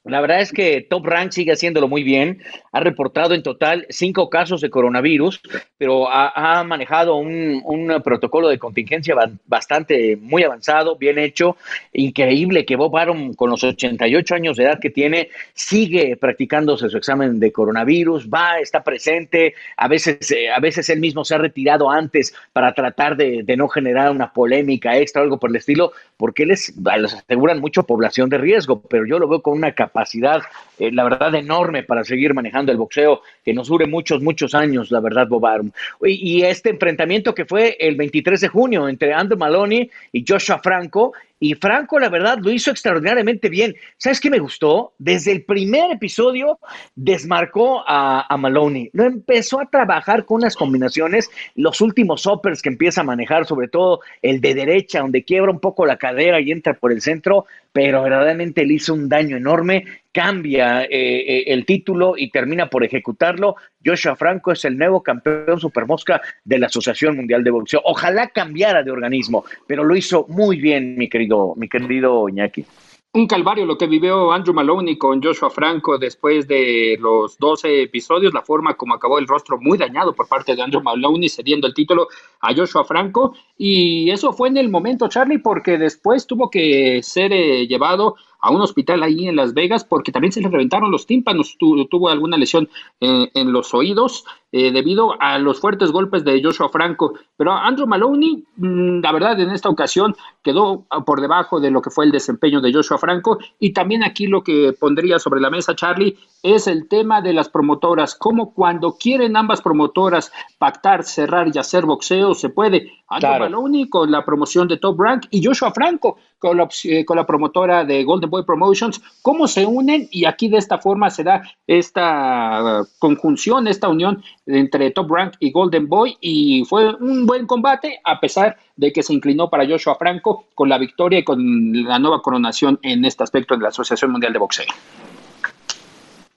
[0.05, 2.43] La verdad es que Top Rank sigue haciéndolo muy bien.
[2.73, 5.43] Ha reportado en total cinco casos de coronavirus,
[5.77, 11.59] pero ha, manejado un, un, protocolo de contingencia bastante muy avanzado, bien hecho.
[11.93, 16.97] Increíble que Bob Arum, con los 88 años de edad que tiene, sigue practicándose su
[16.97, 19.55] examen de coronavirus, va, está presente.
[19.77, 23.57] A veces, eh, a veces él mismo se ha retirado antes para tratar de, de
[23.57, 28.29] no generar una polémica extra o algo por el estilo, porque les, aseguran mucho población
[28.29, 30.43] de riesgo, pero yo lo veo con una capacidad,
[30.79, 34.91] eh, la verdad, enorme para seguir manejando el boxeo, que nos dure muchos, muchos años,
[34.91, 35.71] la verdad, Bob Arum.
[36.03, 40.59] Y, y este enfrentamiento que fue el 23 de junio entre Andrew Maloney y Joshua
[40.59, 43.75] Franco, y Franco, la verdad, lo hizo extraordinariamente bien.
[43.97, 44.93] ¿Sabes qué me gustó?
[44.99, 46.59] Desde el primer episodio
[46.95, 48.91] desmarcó a, Maloney.
[48.93, 53.69] Lo empezó a trabajar con unas combinaciones, los últimos uppers que empieza a manejar, sobre
[53.69, 57.47] todo el de derecha, donde quiebra un poco la cadera y entra por el centro,
[57.73, 62.85] pero verdaderamente le hizo un daño enorme, cambia eh, eh, el título y termina por
[62.85, 63.57] ejecutarlo.
[63.85, 67.81] Joshua Franco es el nuevo campeón supermosca de la Asociación Mundial de Boxeo.
[67.85, 72.65] Ojalá cambiara de organismo, pero lo hizo muy bien, mi querido, mi querido Iñaki
[73.13, 78.33] un calvario lo que vivió Andrew Maloney con Joshua Franco después de los 12 episodios,
[78.33, 81.75] la forma como acabó el rostro muy dañado por parte de Andrew Maloney cediendo el
[81.75, 82.07] título
[82.41, 87.33] a Joshua Franco y eso fue en el momento Charlie porque después tuvo que ser
[87.33, 91.07] eh, llevado a un hospital ahí en Las Vegas porque también se le reventaron los
[91.07, 92.69] tímpanos, tuvo alguna lesión
[93.01, 97.15] eh, en los oídos eh, debido a los fuertes golpes de Joshua Franco.
[97.37, 101.91] Pero Andrew Maloney, mm, la verdad, en esta ocasión quedó por debajo de lo que
[101.91, 103.39] fue el desempeño de Joshua Franco.
[103.61, 107.49] Y también aquí lo que pondría sobre la mesa, Charlie, es el tema de las
[107.49, 108.17] promotoras.
[108.17, 112.91] Como cuando quieren ambas promotoras pactar, cerrar y hacer boxeo, se puede.
[113.09, 117.17] Andrew Maloney con la promoción de Top Rank y Joshua Franco con la, eh, con
[117.19, 121.23] la promotora de Golden Boy Promotions, cómo se unen y aquí de esta forma se
[121.23, 127.47] da esta conjunción, esta unión entre Top Rank y Golden Boy y fue un buen
[127.47, 131.85] combate a pesar de que se inclinó para Joshua Franco con la victoria y con
[131.85, 134.67] la nueva coronación en este aspecto de la Asociación Mundial de Boxeo.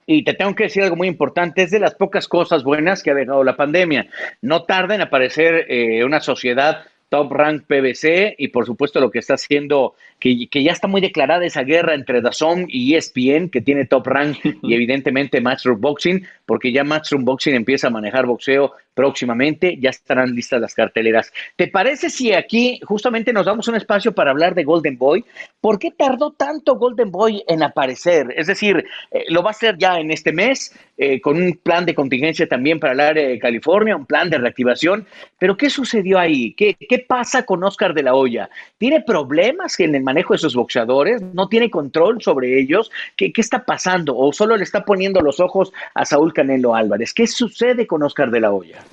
[0.06, 3.12] Y te tengo que decir algo muy importante, es de las pocas cosas buenas que
[3.12, 4.08] ha dejado la pandemia.
[4.42, 9.20] No tarda en aparecer eh, una sociedad Top Rank PBC y por supuesto lo que
[9.20, 13.62] está haciendo, que, que, ya está muy declarada esa guerra entre Dazón y ESPN, que
[13.62, 18.74] tiene Top Rank y evidentemente Matchroom Boxing, porque ya Matchroom Boxing empieza a manejar boxeo
[18.96, 21.32] próximamente, ya estarán listas las carteleras.
[21.56, 25.24] ¿Te parece si aquí justamente nos damos un espacio para hablar de Golden Boy?
[25.62, 28.34] ¿Por qué tardó tanto Golden Boy en aparecer?
[28.36, 31.86] Es decir, eh, lo va a hacer ya en este mes, eh, con un plan
[31.86, 35.08] de contingencia también para el área de California, un plan de reactivación,
[35.40, 36.54] pero ¿qué sucedió ahí?
[36.54, 38.50] ¿Qué, qué pasa con Oscar de la Hoya?
[38.78, 41.22] ¿Tiene problemas en el manejo de sus boxeadores?
[41.22, 42.92] ¿No tiene control sobre ellos?
[43.16, 44.16] ¿Qué, qué está pasando?
[44.16, 47.14] ¿O solo le está poniendo los ojos a Saúl Canelo Álvarez?
[47.14, 48.84] ¿Qué sucede con Oscar de la Hoya?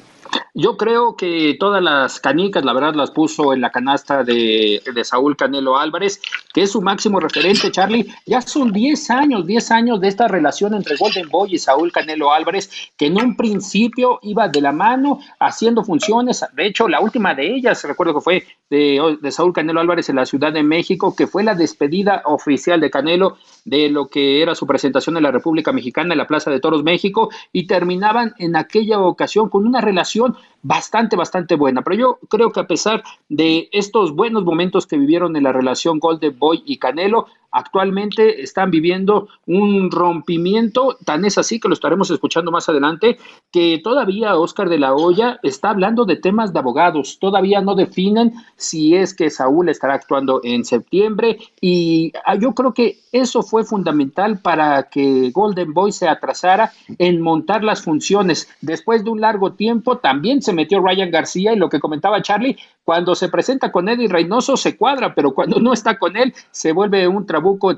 [0.55, 5.05] Yo creo que todas las canicas, la verdad, las puso en la canasta de, de,
[5.05, 6.21] Saúl Canelo Álvarez,
[6.53, 8.13] que es su máximo referente, Charlie.
[8.27, 12.33] Ya son 10 años, 10 años de esta relación entre Golden Boy y Saúl Canelo
[12.33, 16.45] Álvarez, que en un principio iba de la mano haciendo funciones.
[16.55, 20.17] De hecho, la última de ellas, recuerdo que fue de, de Saúl Canelo Álvarez en
[20.17, 24.55] la Ciudad de México, que fue la despedida oficial de Canelo de lo que era
[24.55, 28.57] su presentación en la República Mexicana en la Plaza de Toros México y terminaban en
[28.57, 30.20] aquella ocasión con una relación
[30.63, 31.83] bastante, bastante buena.
[31.83, 35.99] Pero yo creo que a pesar de estos buenos momentos que vivieron en la relación
[35.99, 42.11] Golden Boy y Canelo, actualmente están viviendo un rompimiento, tan es así que lo estaremos
[42.11, 43.19] escuchando más adelante,
[43.51, 48.33] que todavía Oscar de la Hoya está hablando de temas de abogados, todavía no definen
[48.57, 53.65] si es que Saúl estará actuando en septiembre y ah, yo creo que eso fue
[53.65, 58.49] fundamental para que Golden Boy se atrasara en montar las funciones.
[58.61, 62.57] Después de un largo tiempo también se metió Ryan García y lo que comentaba Charlie,
[62.85, 66.73] cuando se presenta con Eddie Reynoso se cuadra, pero cuando no está con él se
[66.73, 67.27] vuelve un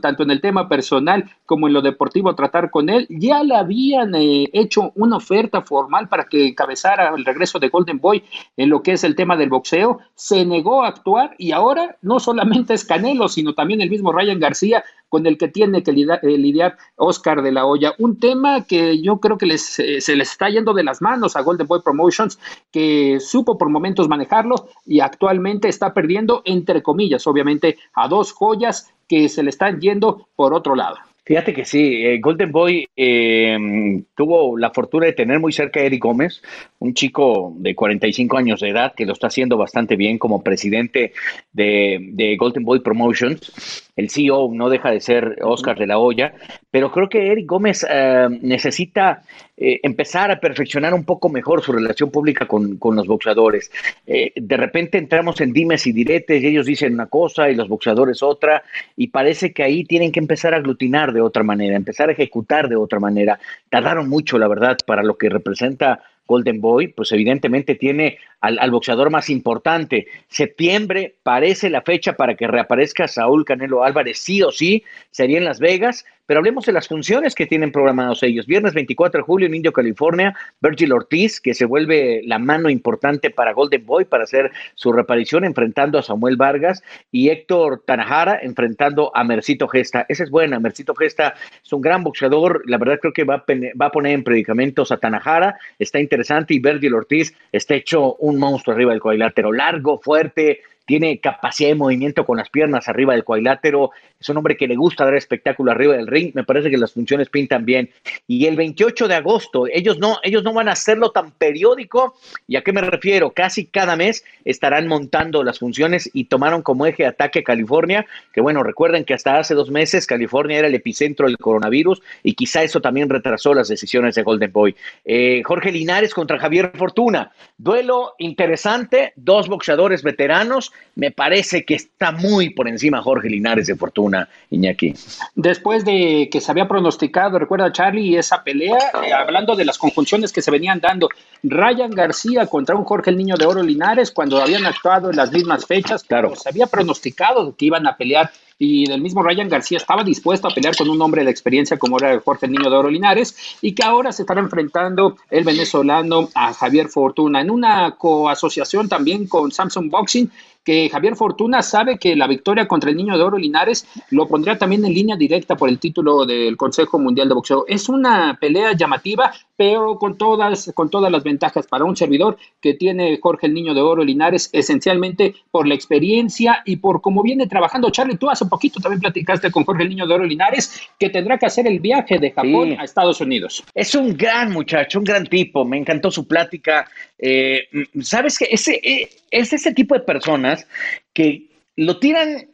[0.00, 3.06] tanto en el tema personal como en lo deportivo tratar con él.
[3.08, 7.98] Ya le habían eh, hecho una oferta formal para que encabezara el regreso de Golden
[7.98, 8.22] Boy
[8.56, 10.00] en lo que es el tema del boxeo.
[10.14, 14.40] Se negó a actuar y ahora no solamente es Canelo, sino también el mismo Ryan
[14.40, 17.92] García con el que tiene que eh, lidiar Oscar de la Hoya.
[17.98, 21.36] Un tema que yo creo que les, eh, se les está yendo de las manos
[21.36, 22.38] a Golden Boy Promotions,
[22.70, 28.90] que supo por momentos manejarlo y actualmente está perdiendo, entre comillas, obviamente, a dos joyas
[29.12, 30.96] que se le están yendo por otro lado.
[31.22, 35.82] Fíjate que sí, eh, Golden Boy eh, tuvo la fortuna de tener muy cerca a
[35.82, 36.40] Eric Gómez,
[36.78, 41.12] un chico de 45 años de edad que lo está haciendo bastante bien como presidente
[41.52, 43.91] de, de Golden Boy Promotions.
[43.94, 46.34] El CEO no deja de ser Oscar de la Hoya,
[46.70, 49.22] pero creo que Eric Gómez eh, necesita
[49.56, 53.70] eh, empezar a perfeccionar un poco mejor su relación pública con, con los boxeadores.
[54.06, 57.68] Eh, de repente entramos en dimes y diretes y ellos dicen una cosa y los
[57.68, 58.62] boxeadores otra,
[58.96, 62.68] y parece que ahí tienen que empezar a aglutinar de otra manera, empezar a ejecutar
[62.70, 63.38] de otra manera.
[63.68, 69.10] Tardaron mucho, la verdad, para lo que representa Golden Boy, pues evidentemente tiene al, boxeador
[69.10, 70.06] más importante.
[70.28, 75.44] Septiembre parece la fecha para que reaparezca Saúl Canelo Álvarez, sí o sí, sería en
[75.44, 78.46] Las Vegas, pero hablemos de las funciones que tienen programados ellos.
[78.46, 83.28] Viernes 24 de julio en Indio, California, Virgil Ortiz, que se vuelve la mano importante
[83.28, 89.14] para Golden Boy para hacer su reaparición enfrentando a Samuel Vargas y Héctor Tanajara enfrentando
[89.14, 90.06] a Mercito Gesta.
[90.08, 93.90] Esa es buena, Mercito Gesta es un gran boxeador, la verdad creo que va a,
[93.90, 98.92] poner en predicamentos a Tanajara, está interesante y Virgil Ortiz está hecho un monstruo arriba
[98.92, 103.90] del cuadrilátero, largo, fuerte, tiene capacidad de movimiento con las piernas arriba del cuadrilátero,
[104.20, 106.92] es un hombre que le gusta dar espectáculo arriba del ring, me parece que las
[106.92, 107.90] funciones pintan bien.
[108.26, 112.14] Y el 28 de agosto, ellos no, ellos no van a hacerlo tan periódico,
[112.46, 113.30] ¿y a qué me refiero?
[113.30, 118.62] Casi cada mes estarán montando las funciones y tomaron como eje ataque California, que bueno,
[118.62, 122.80] recuerden que hasta hace dos meses California era el epicentro del coronavirus y quizá eso
[122.80, 124.76] también retrasó las decisiones de Golden Boy.
[125.04, 132.12] Eh, Jorge Linares contra Javier Fortuna, duelo interesante, dos boxeadores veteranos, me parece que está
[132.12, 134.94] muy por encima Jorge Linares de Fortuna, Iñaki.
[135.34, 140.32] Después de que se había pronosticado, recuerda Charlie, esa pelea, eh, hablando de las conjunciones
[140.32, 141.08] que se venían dando,
[141.42, 145.32] Ryan García contra un Jorge el Niño de Oro Linares, cuando habían actuado en las
[145.32, 149.78] mismas fechas, claro, se había pronosticado que iban a pelear y del mismo Ryan García
[149.78, 152.90] estaba dispuesto a pelear con un hombre de experiencia como era Jorge Niño de Oro
[152.90, 158.88] Linares y que ahora se estará enfrentando el venezolano a Javier Fortuna en una coasociación
[158.88, 160.30] también con Samsung Boxing
[160.64, 164.58] que Javier Fortuna sabe que la victoria contra el Niño de Oro Linares lo pondría
[164.58, 167.64] también en línea directa por el título del Consejo Mundial de Boxeo.
[167.66, 172.74] Es una pelea llamativa, pero con todas, con todas las ventajas para un servidor que
[172.74, 177.46] tiene Jorge el Niño de Oro Linares, esencialmente por la experiencia y por cómo viene
[177.46, 177.90] trabajando.
[177.90, 181.38] Charlie, tú hace poquito también platicaste con Jorge el Niño de Oro Linares, que tendrá
[181.38, 183.64] que hacer el viaje de Japón a Estados Unidos.
[183.74, 185.64] Es un gran muchacho, un gran tipo.
[185.64, 186.88] Me encantó su plática.
[187.18, 187.68] Eh,
[188.00, 190.66] Sabes que ese, eh, es ese tipo de personas
[191.12, 192.46] que lo tiran,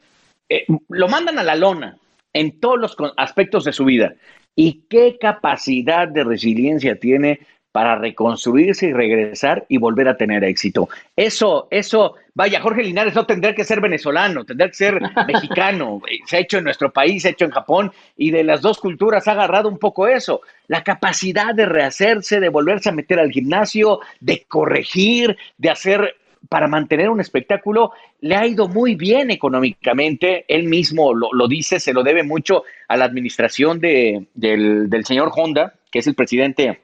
[0.49, 1.97] eh, lo mandan a la lona
[2.33, 4.15] en todos los aspectos de su vida.
[4.55, 7.41] ¿Y qué capacidad de resiliencia tiene
[7.79, 10.89] para reconstruirse y regresar y volver a tener éxito?
[11.15, 16.03] Eso, eso, vaya, Jorge Linares no tendría que ser venezolano, tendría que ser mexicano.
[16.27, 18.79] Se ha hecho en nuestro país, se ha hecho en Japón y de las dos
[18.81, 20.41] culturas ha agarrado un poco eso.
[20.67, 26.17] La capacidad de rehacerse, de volverse a meter al gimnasio, de corregir, de hacer
[26.49, 30.45] para mantener un espectáculo le ha ido muy bien económicamente.
[30.49, 35.75] Él mismo lo, dice, se lo debe mucho a la administración de, del, señor Honda,
[35.93, 36.81] que es el presidente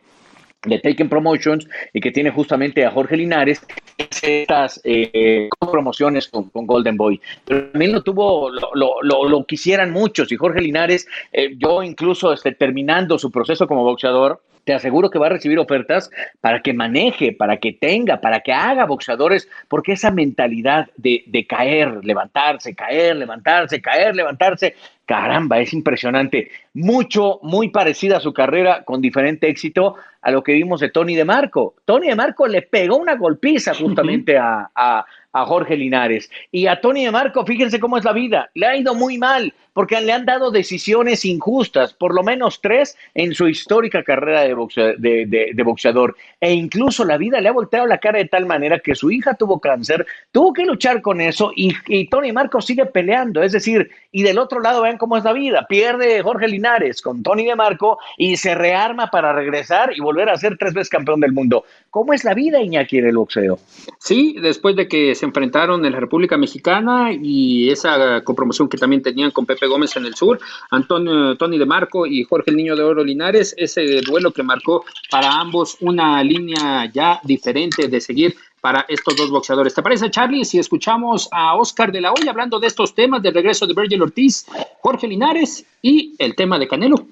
[0.64, 3.62] de Taken Promotions y que tiene justamente a Jorge Linares
[3.98, 7.20] estas eh, promociones con, Golden Boy.
[7.44, 12.52] Pero también lo tuvo, lo, lo, quisieran muchos y Jorge Linares, eh, yo incluso este,
[12.52, 17.32] terminando su proceso como boxeador, te aseguro que va a recibir ofertas para que maneje,
[17.32, 23.16] para que tenga, para que haga boxeadores, porque esa mentalidad de, de caer, levantarse, caer,
[23.16, 24.74] levantarse, caer, levantarse,
[25.06, 26.50] caramba, es impresionante.
[26.72, 31.14] Mucho, muy parecida a su carrera con diferente éxito a lo que vimos de Tony
[31.14, 31.74] de Marco.
[31.84, 36.30] Tony de Marco le pegó una golpiza justamente a, a, a Jorge Linares.
[36.50, 39.52] Y a Tony de Marco, fíjense cómo es la vida, le ha ido muy mal
[39.74, 45.52] porque le han dado decisiones injustas, por lo menos tres en su histórica carrera de,
[45.52, 46.16] de, boxeador.
[46.40, 49.34] E incluso la vida le ha volteado la cara de tal manera que su hija
[49.34, 53.42] tuvo cáncer, tuvo que luchar con eso y, y Tony Marco sigue peleando.
[53.42, 55.66] Es decir, y del otro lado vean cómo es la vida.
[55.68, 60.36] Pierde Jorge Linares con Tony de Marco y se rearma para regresar y volver a
[60.36, 61.64] ser tres veces campeón del mundo.
[61.90, 63.58] ¿Cómo es la vida, Iñaki, en el boxeo?
[63.98, 69.02] Sí, después de que se enfrentaron en la República Mexicana y esa compromoción que también
[69.02, 70.38] tenían con Pepe Gómez en el sur,
[70.70, 74.84] Antonio Tony de Marco y Jorge el Niño de Oro Linares, ese duelo que marcó
[75.10, 79.74] para ambos una línea ya diferente de seguir para estos dos boxeadores.
[79.74, 83.34] ¿Te parece, Charlie, si escuchamos a Oscar de la Hoya hablando de estos temas del
[83.34, 84.46] regreso de Virgil Ortiz,
[84.80, 87.06] Jorge Linares y el tema de Canelo?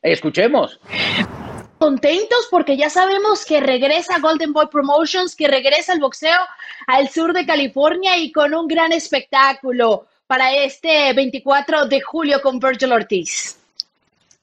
[0.00, 0.80] Escuchemos
[1.82, 6.38] contentos porque ya sabemos que regresa Golden Boy Promotions, que regresa el boxeo
[6.86, 12.60] al sur de California y con un gran espectáculo para este 24 de julio con
[12.60, 13.58] Virgil Ortiz.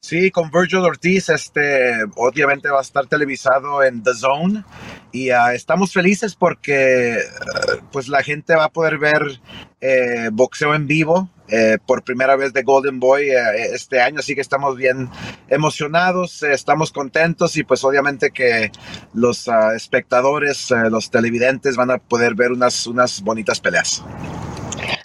[0.02, 4.66] Sí, con Virgil Ortiz, este, obviamente va a estar televisado en The Zone
[5.12, 9.40] y uh, estamos felices porque uh, pues la gente va a poder ver
[9.82, 14.36] eh, boxeo en vivo eh, por primera vez de Golden Boy eh, este año, así
[14.36, 15.10] que estamos bien
[15.48, 18.72] emocionados, eh, estamos contentos y pues obviamente que
[19.14, 24.04] los uh, espectadores, los televidentes van a poder ver unas, unas bonitas peleas.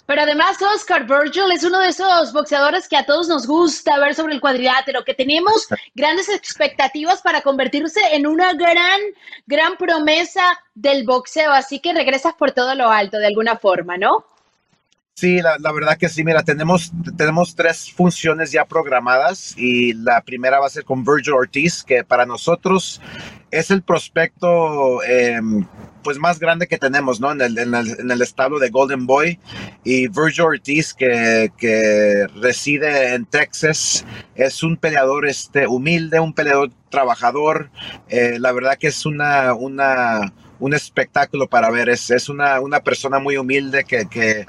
[0.05, 4.13] Pero además, Oscar Virgil es uno de esos boxeadores que a todos nos gusta ver
[4.13, 8.99] sobre el cuadrilátero, que tenemos grandes expectativas para convertirse en una gran,
[9.47, 11.51] gran promesa del boxeo.
[11.51, 14.25] Así que regresas por todo lo alto de alguna forma, ¿no?
[15.15, 16.25] Sí, la, verdad que sí.
[16.25, 21.33] Mira, tenemos, tenemos tres funciones ya programadas y la primera va a ser con Virgil
[21.33, 23.01] Ortiz, que para nosotros
[23.49, 25.65] es el prospecto em,
[26.05, 27.31] pues más grande que tenemos, ¿no?
[27.31, 29.39] En el, en el, establo de Golden Boy
[29.83, 36.69] y Virgil Ortiz, que, que, reside en Texas, es un peleador este, humilde, un peleador
[36.91, 37.71] trabajador.
[38.07, 41.89] Eh, la verdad que es una, una un espectáculo para ver.
[41.89, 44.45] Es, es una, una, persona muy humilde que, que,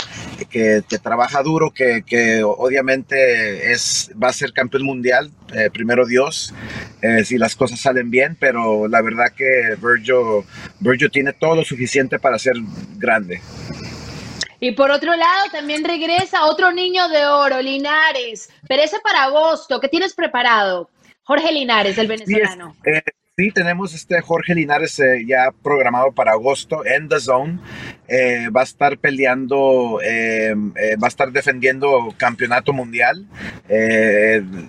[0.48, 6.54] que, trabaja duro, que, que, obviamente es, va a ser campeón mundial, eh, primero Dios,
[7.02, 10.44] eh, si las cosas salen bien, pero la verdad que Virgil,
[10.80, 12.54] Virgil tiene todo lo suficiente para ser
[12.96, 13.40] grande.
[14.59, 18.48] Y por otro lado, también regresa otro niño de oro, Linares.
[18.66, 20.88] Pero ese para agosto, ¿qué tienes preparado?
[21.24, 22.74] Jorge Linares, el venezolano.
[22.84, 23.02] Eh,
[23.39, 27.59] Sí, tenemos este Jorge Linares eh, ya programado para agosto en The Zone.
[28.09, 33.26] Eh, va a estar peleando, eh, va a estar defendiendo campeonato mundial.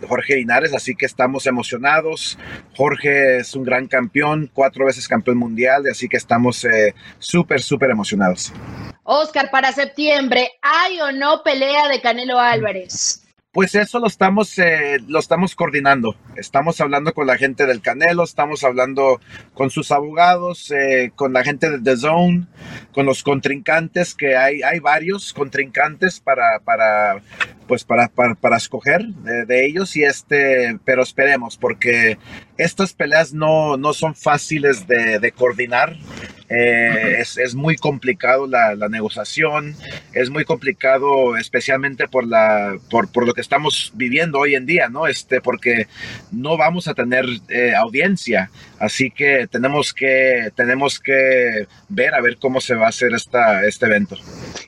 [0.06, 2.38] Jorge Linares, así que estamos emocionados.
[2.76, 6.68] Jorge es un gran campeón, cuatro veces campeón mundial, así que estamos
[7.20, 8.52] súper, súper emocionados.
[9.04, 13.27] Oscar, para septiembre, ¿hay o no pelea de Canelo Álvarez?
[13.54, 16.16] Pues eso lo estamos, eh, lo estamos coordinando.
[16.36, 19.20] Estamos hablando con la gente del Canelo, estamos hablando
[19.54, 22.46] con sus abogados, eh, con la gente de The Zone,
[22.92, 27.22] con los contrincantes, que hay, hay varios contrincantes para, para,
[27.68, 29.96] pues para, para, escoger de, ellos.
[29.96, 32.20] Y este, pero esperemos, porque
[32.58, 35.96] estas peleas no, no son fáciles de coordinar.
[36.50, 39.76] Eh, es, muy complicado la, negociación,
[40.14, 45.08] es muy complicado especialmente por, la, por, lo que estamos viviendo hoy en día, ¿no?
[45.08, 45.88] Este, porque
[46.32, 52.38] no vamos a tener eh, audiencia, así que tenemos que, tenemos que ver a ver
[52.38, 54.16] cómo se va a hacer esta, este evento.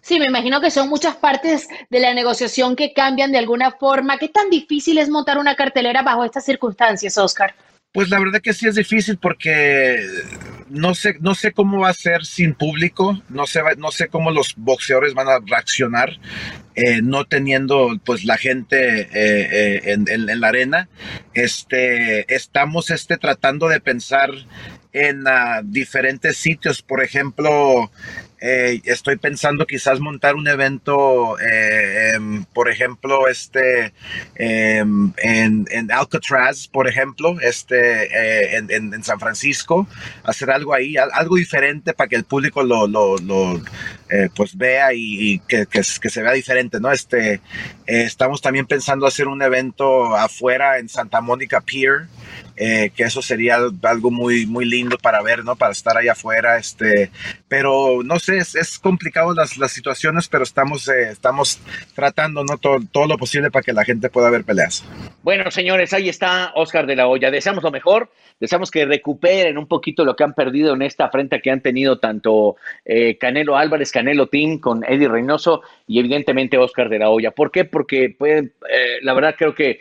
[0.02, 4.18] Sí, me imagino que son muchas partes de la negociación que cambian de alguna forma.
[4.18, 7.56] ¿Qué tan difícil es montar una cartelera bajo estas circunstancias, Oscar?
[7.94, 10.06] Pues la verdad que sí es difícil porque
[10.70, 14.32] no sé, no sé cómo va a ser sin público, no sé, no sé cómo
[14.32, 16.20] los boxeadores van a reaccionar
[16.76, 20.88] eh, no teniendo pues la gente eh, eh, en, la arena.
[21.34, 24.30] Este, estamos este, tratando de pensar
[24.94, 27.92] en ah, diferentes sitios, por ejemplo,
[28.42, 33.94] eh, estoy pensando quizás montar un evento, eh, em, por ejemplo, este
[34.36, 39.88] em, en, en, Alcatraz, por ejemplo, este eh, en, en, San Francisco,
[40.24, 43.62] hacer algo ahí, algo diferente para que el público lo, lo, lo
[44.36, 46.92] pues vea y, que, que, se vea diferente, ¿no?
[46.92, 47.42] Este,
[47.86, 52.08] estamos también pensando hacer un evento afuera en Santa Mónica Pier.
[52.62, 55.56] Eh, que eso sería algo muy, muy lindo para ver, ¿no?
[55.56, 57.10] Para estar ahí afuera, este,
[57.48, 61.62] pero no sé, es, complicado las, las, situaciones, pero estamos, eh, estamos
[61.96, 62.58] tratando, ¿no?
[62.58, 64.84] Todo, todo lo posible para que la gente pueda ver peleas.
[65.24, 67.32] Bueno, señores, ahí está Oscar de la Hoya.
[67.32, 71.40] Deseamos lo mejor, deseamos que recuperen un poquito lo que han perdido en esta afrenta
[71.40, 76.90] que han tenido tanto eh, Canelo Álvarez, Canelo Team con Eddie Reynoso y evidentemente Oscar
[76.90, 77.32] de la Hoya.
[77.32, 77.64] ¿Por qué?
[77.64, 78.52] Porque pueden,
[79.02, 79.80] la verdad creo que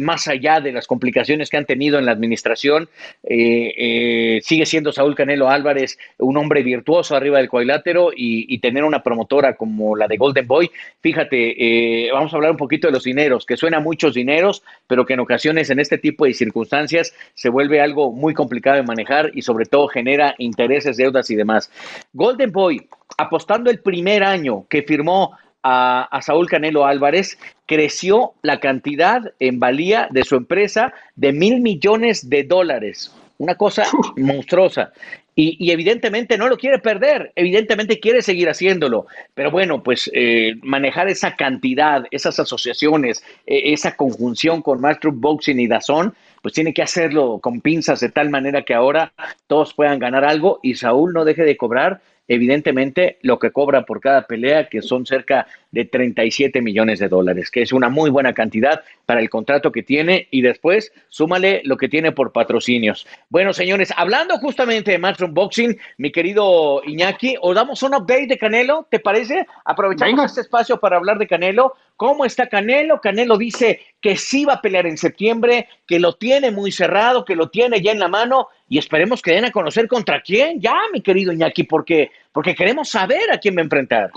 [0.00, 2.88] más allá de las complicaciones que han tenido en la administración.
[3.22, 8.82] Eh, eh, sigue siendo Saúl Canelo Álvarez un hombre virtuoso arriba del cuadrilátero y, tener
[8.82, 10.70] una promotora como la de Golden Boy.
[11.00, 15.06] Fíjate, eh, vamos a hablar un poquito de los dineros, que suena muchos dineros, pero
[15.06, 19.30] que en ocasiones en este tipo de circunstancias se vuelve algo muy complicado de manejar
[19.32, 21.70] y sobre todo genera intereses, deudas y demás.
[22.12, 29.32] Golden Boy, apostando el primer año que firmó a, Saúl Canelo Álvarez, creció la cantidad
[29.40, 33.14] en valía de su empresa de mil millones de dólares.
[33.38, 33.84] Una cosa
[34.16, 34.92] monstruosa.
[35.40, 39.06] Y, evidentemente no lo quiere perder, evidentemente quiere seguir haciéndolo.
[39.34, 45.60] Pero bueno, pues eh, manejar esa cantidad, esas asociaciones, e, esa conjunción con Master Boxing
[45.60, 49.12] y Dazón, pues tiene que hacerlo con pinzas de tal manera que ahora
[49.46, 54.00] todos puedan ganar algo y Saúl no deje de cobrar evidentemente lo que cobra por
[54.00, 58.32] cada pelea, que son cerca de 37 millones de dólares, que es una muy buena
[58.32, 63.06] cantidad para el contrato que tiene y después súmale lo que tiene por patrocinios.
[63.28, 68.38] Bueno, señores, hablando justamente de Matchroom Boxing, mi querido Iñaki, os damos un update de
[68.38, 69.46] Canelo, ¿te parece?
[69.64, 71.74] Aprovechamos este espacio para hablar de Canelo.
[71.96, 73.00] ¿Cómo está Canelo?
[73.00, 77.34] Canelo dice que sí va a pelear en septiembre, que lo tiene muy cerrado, que
[77.34, 80.76] lo tiene ya en la mano y esperemos que den a conocer contra quién, ya,
[80.92, 84.10] mi querido Iñaki, porque porque queremos saber a quién va a enfrentar.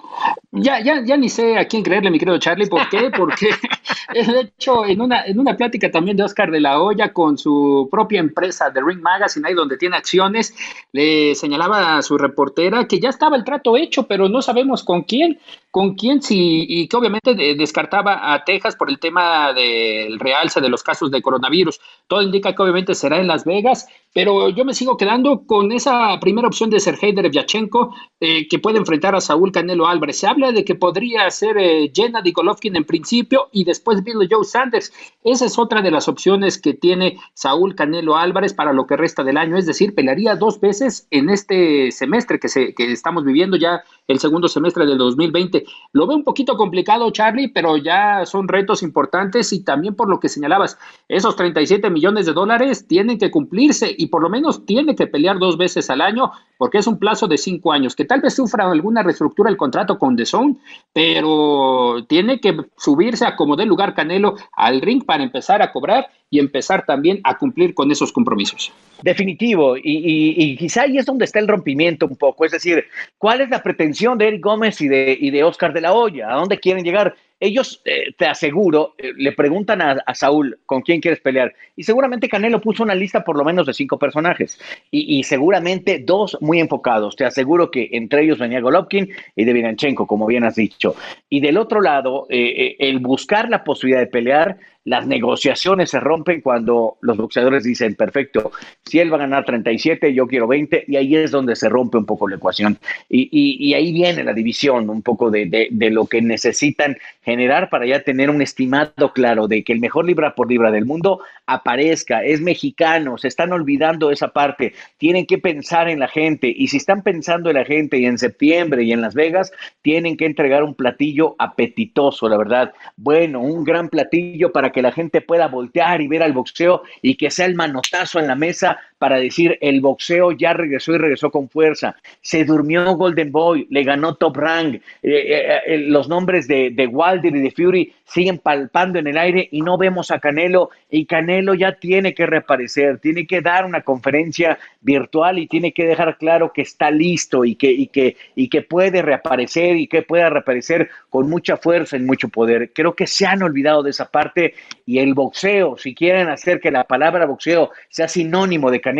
[0.51, 3.09] Ya, ya, ya ni sé a quién creerle, mi querido Charlie, ¿por qué?
[3.15, 3.49] Porque
[4.13, 7.87] de hecho en una, en una plática también de Oscar de la Hoya con su
[7.89, 10.53] propia empresa, The Ring Magazine, ahí donde tiene acciones,
[10.91, 15.03] le señalaba a su reportera que ya estaba el trato hecho, pero no sabemos con
[15.03, 15.39] quién,
[15.69, 20.69] con quién sí, y que obviamente descartaba a Texas por el tema del realce de
[20.69, 21.79] los casos de coronavirus.
[22.07, 26.19] Todo indica que obviamente será en Las Vegas, pero yo me sigo quedando con esa
[26.19, 30.19] primera opción de Sergei Derevyachenko, eh, que puede enfrentar a Saúl Canelo Álvarez.
[30.19, 34.43] Se habla de que podría ser eh, Jenna Golovkin en principio y después Billy Joe
[34.43, 34.93] Sanders.
[35.23, 39.23] Esa es otra de las opciones que tiene Saúl Canelo Álvarez para lo que resta
[39.23, 43.57] del año, es decir, pelearía dos veces en este semestre que, se, que estamos viviendo
[43.57, 45.65] ya el segundo semestre del 2020.
[45.93, 50.19] Lo veo un poquito complicado, Charlie, pero ya son retos importantes y también por lo
[50.19, 54.95] que señalabas, esos 37 millones de dólares tienen que cumplirse y por lo menos tiene
[54.95, 58.21] que pelear dos veces al año porque es un plazo de cinco años, que tal
[58.21, 60.55] vez sufra alguna reestructura el contrato con The Zone,
[60.93, 66.07] pero tiene que subirse a como dé lugar Canelo al ring para empezar a cobrar
[66.29, 68.71] y empezar también a cumplir con esos compromisos.
[69.03, 72.85] Definitivo, y, y, quizá ahí es donde está el rompimiento un poco, es decir,
[73.17, 76.31] ¿cuál es la pretensión de Eric Gómez y de, y de Oscar de la Hoya?
[76.31, 77.15] ¿A dónde quieren llegar?
[77.41, 81.53] Ellos, eh, te aseguro, eh, le preguntan a, Saúl con quién quieres pelear.
[81.75, 84.59] Y seguramente Canelo puso una lista por lo menos de cinco personajes.
[84.91, 87.15] Y, seguramente dos muy enfocados.
[87.15, 90.95] Te aseguro que entre ellos venía Golovkin y Devidanchenko, como bien has dicho.
[91.29, 96.41] Y del otro lado, eh, el buscar la posibilidad de pelear las negociaciones se rompen
[96.41, 98.51] cuando los boxeadores dicen, perfecto,
[98.83, 101.97] si él va a ganar 37, yo quiero 20, y ahí es donde se rompe
[101.97, 102.79] un poco la ecuación.
[103.07, 108.29] Y, ahí viene la división un poco de, lo que necesitan generar para ya tener
[108.29, 113.17] un estimado claro de que el mejor libra por libra del mundo aparezca, es mexicano,
[113.17, 117.49] se están olvidando esa parte, tienen que pensar en la gente, y si están pensando
[117.49, 119.51] en la gente y en septiembre y en Las Vegas,
[119.81, 122.73] tienen que entregar un platillo apetitoso, la verdad.
[122.97, 127.15] Bueno, un gran platillo para que la gente pueda voltear y ver al boxeo y
[127.15, 131.31] que sea el manotazo en la mesa para decir el boxeo ya regresó y regresó
[131.31, 131.95] con fuerza.
[132.21, 134.75] Se durmió Golden Boy, le ganó Top Rank.
[134.75, 139.17] Eh, eh, eh, los nombres de, de, Wilder y de Fury siguen palpando en el
[139.17, 140.69] aire y no vemos a Canelo.
[140.91, 145.87] Y Canelo ya tiene que reaparecer, tiene que dar una conferencia virtual y tiene que
[145.87, 150.03] dejar claro que está listo y que, y que, y que puede reaparecer y que
[150.03, 152.71] pueda reaparecer con mucha fuerza y mucho poder.
[152.71, 154.53] Creo que se han olvidado de esa parte
[154.85, 158.90] y el boxeo, si quieren hacer que la palabra boxeo sea sinónimo de Canelo,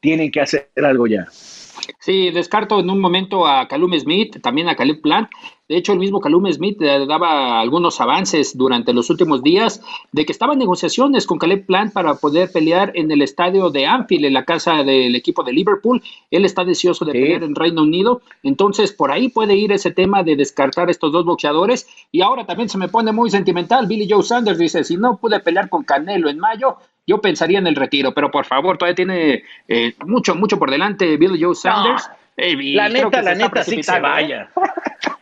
[0.00, 1.26] tienen que hacer algo ya.
[1.98, 5.30] Sí, descarto en un momento a Calum Smith, también a Caleb Plant.
[5.72, 9.80] De hecho, el mismo Calum Smith daba algunos avances durante los últimos días
[10.12, 14.26] de que estaban negociaciones con Caleb Plant para poder pelear en el estadio de Anfield,
[14.26, 16.02] en la casa del equipo de Liverpool.
[16.30, 18.20] Él está deseoso de pelear en Reino Unido.
[18.42, 21.88] Entonces, por ahí puede ir ese tema de descartar estos dos boxeadores.
[22.10, 23.86] Y ahora también se me pone muy sentimental.
[23.86, 27.66] Billy Joe Sanders dice, si no pude pelear con Canelo en mayo, yo pensaría en
[27.66, 32.10] el retiro, pero por favor, todavía tiene eh, mucho, mucho por delante Billy Joe Sanders.
[32.36, 34.50] la neta, la neta sí que se vaya.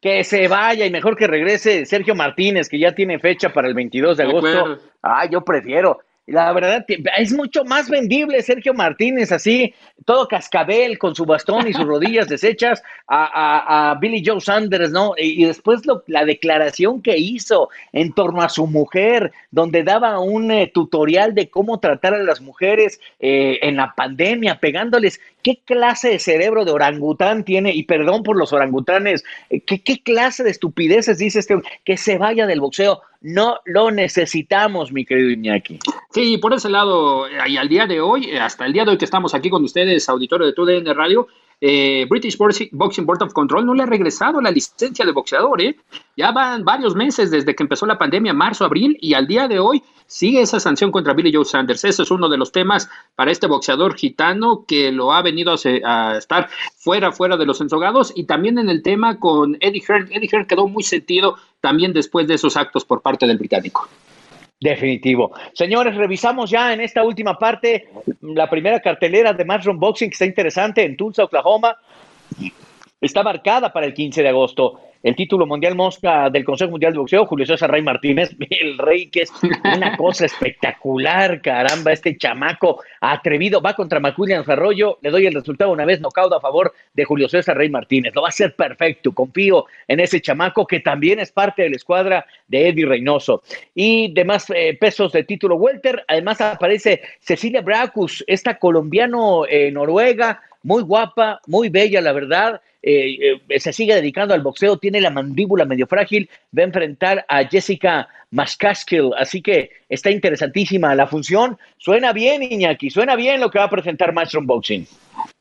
[0.00, 3.74] que se vaya y mejor que regrese Sergio Martínez, que ya tiene fecha para el
[3.74, 4.78] 22 de, agosto.
[5.02, 6.00] Ah, yo prefiero.
[6.30, 6.84] La verdad,
[7.18, 9.74] es mucho más vendible Sergio Martínez, así,
[10.04, 15.14] todo cascabel con su bastón y sus rodillas deshechas, a, Billy Joe Sanders, ¿no?
[15.18, 20.70] Y, después la declaración que hizo en torno a su mujer, donde daba un eh,
[20.72, 25.20] tutorial de cómo tratar a las mujeres eh, en la pandemia, pegándoles.
[25.42, 27.74] ¿Qué clase de cerebro de orangután tiene?
[27.74, 31.60] Y perdón por los orangutanes, eh, ¿qué, clase de estupideces dice este?
[31.84, 35.78] Que se vaya del boxeo no lo necesitamos, mi querido Iñaki.
[36.10, 39.04] Sí, por ese lado, y al día de hoy, hasta el día de hoy que
[39.04, 41.28] estamos aquí con ustedes, auditorio de TUDN Radio,
[41.60, 45.76] eh, British Boxing Board of Control no le ha regresado la licencia de boxeador, ¿eh?
[46.16, 49.58] Ya van varios meses desde que empezó la pandemia, marzo, abril, y al día de
[49.58, 51.84] hoy sigue esa sanción contra Billy Joe Sanders.
[51.84, 56.16] Ese es uno de los temas para este boxeador gitano que lo ha venido a,
[56.16, 60.08] estar fuera, fuera de los ensogados, y también en el tema con Eddie Hearn.
[60.10, 63.88] Eddie Hearn quedó muy sentido también después de esos actos por parte del británico.
[64.60, 65.32] Definitivo.
[65.54, 67.88] Señores, revisamos ya en esta última parte
[68.20, 71.76] la primera cartelera de Matchroom Boxing que está interesante en Tulsa, Oklahoma.
[73.00, 76.98] Está marcada para el 15 de agosto el título mundial mosca del Consejo Mundial de
[76.98, 79.32] Boxeo, Julio César Rey Martínez, el rey que es
[79.64, 85.72] una cosa espectacular, caramba, este chamaco atrevido, va contra Maculian Arroyo, le doy el resultado
[85.72, 89.12] una vez, nocaudo a favor de Julio César Rey Martínez, lo va a hacer perfecto,
[89.12, 93.42] confío en ese chamaco que también es parte de la escuadra de Eddie Reynoso.
[93.74, 101.40] Y demás eh, pesos de título welter, además aparece Cecilia Bracus, esta colombiano-noruega, muy guapa,
[101.46, 102.60] muy bella, la verdad.
[102.82, 107.26] Eh, eh, se sigue dedicando al boxeo, tiene la mandíbula medio frágil, va a enfrentar
[107.28, 111.58] a Jessica Maskaskil, así que está interesantísima la función.
[111.76, 114.86] Suena bien, Iñaki, suena bien lo que va a presentar Matchroom Boxing.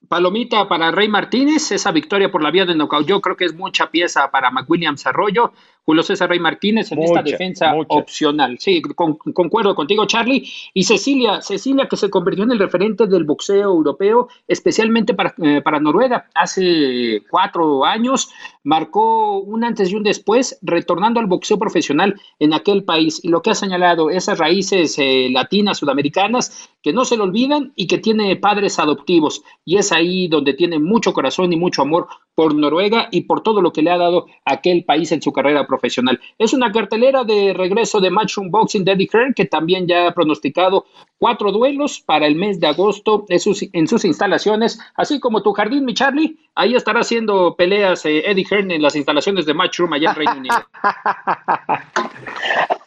[0.10, 3.54] Palomita para Rey Martínez, esa victoria por la vía de knockout, yo creo que es
[3.54, 5.54] mucha pieza para McWilliams Arroyo.
[5.86, 8.58] Julio César Rey Martínez en esta defensa opcional.
[8.60, 10.48] Sí, concuerdo contigo, Charlie.
[10.74, 15.62] Y Cecilia, Cecilia que se convirtió en el referente del boxeo europeo, especialmente para, eh,
[15.62, 16.28] para Noruega.
[16.36, 18.30] Hace cuatro años
[18.64, 23.20] marcó un antes y un después, retornando al boxeo profesional en aquel país.
[23.24, 27.74] Y lo que ha señalado, esas raíces eh, latinas, sudamericanas, que no se le olvidan
[27.76, 29.44] y que tiene padres adoptivos.
[29.66, 33.62] Y es ahí donde tiene mucho corazón y mucho amor por Noruega y por todo
[33.62, 35.79] lo que le ha dado aquel país en su carrera profesional.
[36.38, 40.14] Es una cartelera de regreso de Matchroom Boxing de Eddie Hearn, que también ya ha
[40.14, 40.86] pronosticado
[41.18, 45.94] cuatro duelos para el mes de agosto en sus, instalaciones, así como tu jardín, mi
[45.94, 46.38] Charlie.
[46.56, 50.38] Ahí estará haciendo peleas eh, Eddie Hearn en las instalaciones de Matchroom allá en Reino
[50.38, 50.56] Unido.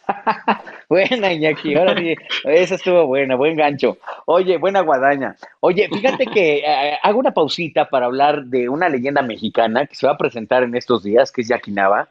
[0.89, 2.15] buena, Iñaki, ahora sí,
[2.45, 3.97] esa estuvo buena, buen gancho.
[4.25, 5.35] Oye, buena guadaña.
[5.59, 10.07] Oye, fíjate que eh, hago una pausita para hablar de una leyenda mexicana que se
[10.07, 12.09] va a presentar en estos días, que es Jackie Nava.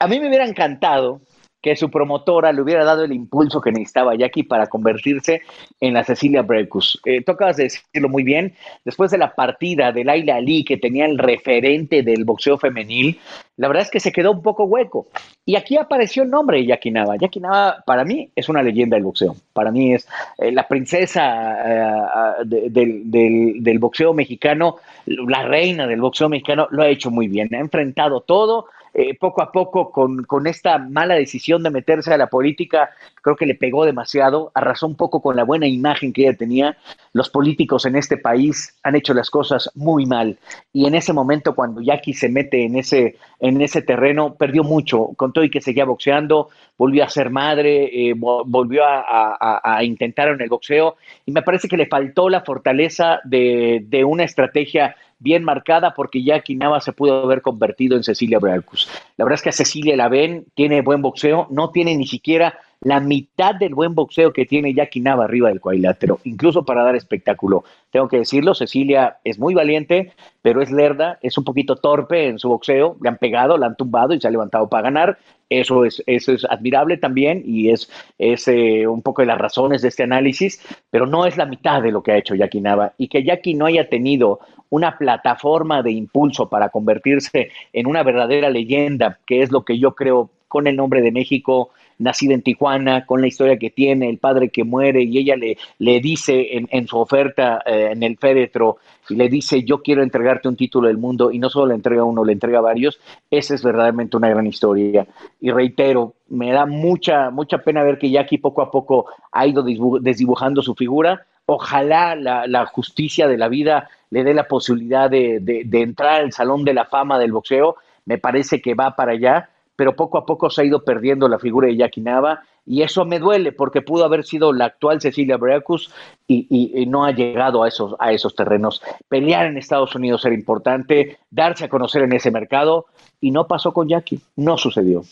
[0.00, 1.20] A mí me hubiera encantado
[1.60, 5.42] que su promotora le hubiera dado el impulso que necesitaba Jackie para convertirse
[5.78, 7.00] en la Cecilia Brecus.
[7.04, 11.18] Eh, de decirlo muy bien, después de la partida de Laila Ali, que tenía el
[11.18, 13.20] referente del boxeo femenil,
[13.58, 15.08] la verdad es que se quedó un poco hueco.
[15.44, 17.16] Y aquí apareció el nombre de Jackie Nava.
[17.16, 19.36] Jackie Nava, para mí, es una leyenda del boxeo.
[19.52, 26.68] Para mí es eh, la princesa eh, del boxeo mexicano, la reina del boxeo mexicano,
[26.70, 27.54] lo ha hecho muy bien.
[27.54, 32.18] Ha enfrentado todo eh, poco a poco con, con, esta mala decisión de meterse a
[32.18, 32.90] la política,
[33.22, 36.76] creo que le pegó demasiado, arrasó un poco con la buena imagen que ella tenía.
[37.12, 40.38] Los políticos en este país han hecho las cosas muy mal
[40.72, 45.10] y en ese momento cuando Jackie se mete en ese, en ese terreno, perdió mucho,
[45.16, 50.28] con todo y que seguía boxeando, volvió a ser madre, eh, volvió a, a, intentar
[50.28, 54.96] en el boxeo y me parece que le faltó la fortaleza de, de una estrategia
[55.20, 58.88] bien marcada porque Jackie Nava se pudo haber convertido en Cecilia Bracus.
[59.16, 62.58] La verdad es que a Cecilia la ven, tiene buen boxeo, no tiene ni siquiera
[62.82, 66.96] la mitad del buen boxeo que tiene Jackie Nava arriba del cuadrilátero, incluso para dar
[66.96, 67.64] espectáculo.
[67.90, 72.38] Tengo que decirlo, Cecilia es muy valiente, pero es lerda, es un poquito torpe en
[72.38, 75.18] su boxeo, le han pegado, la han tumbado y se ha levantado para ganar.
[75.50, 79.82] Eso es, eso es admirable también y es, es eh, un poco de las razones
[79.82, 82.94] de este análisis, pero no es la mitad de lo que ha hecho Jackie Nava.
[82.96, 84.38] Y que Jackie no haya tenido
[84.70, 89.94] una plataforma de impulso para convertirse en una verdadera leyenda, que es lo que yo
[89.94, 94.18] creo con el nombre de México, nacida en Tijuana, con la historia que tiene, el
[94.18, 98.16] padre que muere, y ella le, le dice en, en su oferta eh, en el
[98.16, 101.74] féretro, y le dice, yo quiero entregarte un título del mundo, y no solo le
[101.74, 102.98] entrega uno, le entrega varios,
[103.30, 105.06] esa es verdaderamente una gran historia.
[105.40, 109.62] Y reitero, me da mucha, mucha pena ver que Jackie poco a poco ha ido
[110.00, 111.26] desdibujando su figura.
[111.52, 116.74] Ojalá la, justicia de la vida le dé la posibilidad de, entrar al Salón de
[116.74, 117.74] la Fama del boxeo.
[118.04, 121.38] Me parece que va para allá pero poco a poco se ha ido perdiendo la
[121.38, 125.38] figura de Jackie Nava y eso me duele porque pudo haber sido la actual Cecilia
[125.38, 125.90] Breacus
[126.28, 128.82] y, y, no ha llegado a esos, a esos terrenos.
[129.08, 132.88] Pelear en Estados Unidos era importante, darse a conocer en ese mercado
[133.22, 135.02] y no pasó con Jackie, no sucedió.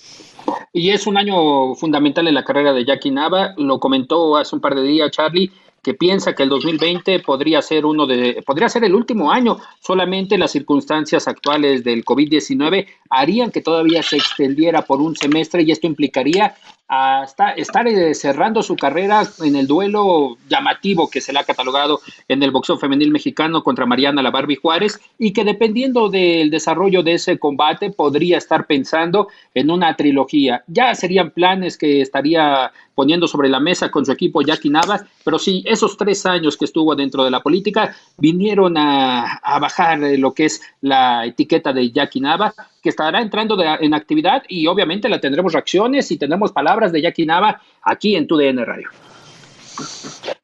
[0.75, 4.61] Y es un año fundamental en la carrera de Jackie Nava, lo comentó hace un
[4.61, 5.51] par de días Charlie,
[5.83, 10.39] que piensa que el 2020 podría ser uno de podría ser el último año, solamente
[10.39, 15.87] las circunstancias actuales del COVID-19 harían que todavía se extendiera por un semestre y esto
[15.87, 16.57] implicaría
[16.89, 22.01] hasta estar eh, cerrando su carrera en el duelo llamativo que se le ha catalogado
[22.27, 27.03] en el boxeo femenil mexicano contra Mariana La Barbie Juárez y que dependiendo del desarrollo
[27.03, 30.65] de ese combate podría estar pensando en una trilogía.
[30.67, 35.39] Ya serían planes que estaría poniendo sobre la mesa con su equipo Jackie Navas, pero
[35.39, 40.33] sí, esos tres años que estuvo dentro de la política vinieron a, a bajar lo
[40.33, 45.21] que es la etiqueta de Jackie Nava que estará entrando en actividad y obviamente la
[45.21, 48.89] tendremos reacciones y tendremos palabras de Jackie Nava aquí en tu DN Radio.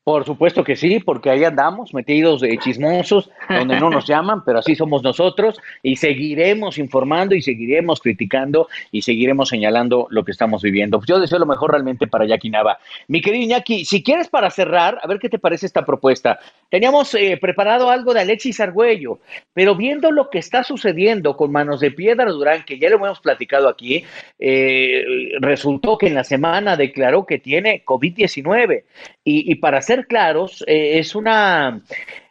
[0.04, 4.58] Por supuesto que sí, porque ahí andamos metidos de chismosos, donde no nos llaman, pero
[4.58, 10.60] así somos nosotros y seguiremos informando y seguiremos criticando y seguiremos señalando lo que estamos
[10.60, 11.00] viviendo.
[11.06, 12.78] Yo deseo lo mejor realmente para Jackie Nava.
[13.08, 16.38] Mi querido Iñaki, si quieres para cerrar, a ver qué te parece esta propuesta.
[16.68, 19.20] Teníamos eh, preparado algo de Alexis Argüello,
[19.54, 23.20] pero viendo lo que está sucediendo con Manos de Piedra Durán, que ya lo hemos
[23.20, 24.04] platicado aquí,
[24.38, 25.02] eh,
[25.40, 28.84] resultó que en la semana declaró que tiene COVID-19
[29.24, 31.80] y, y para hacer ser claros, eh, es, una,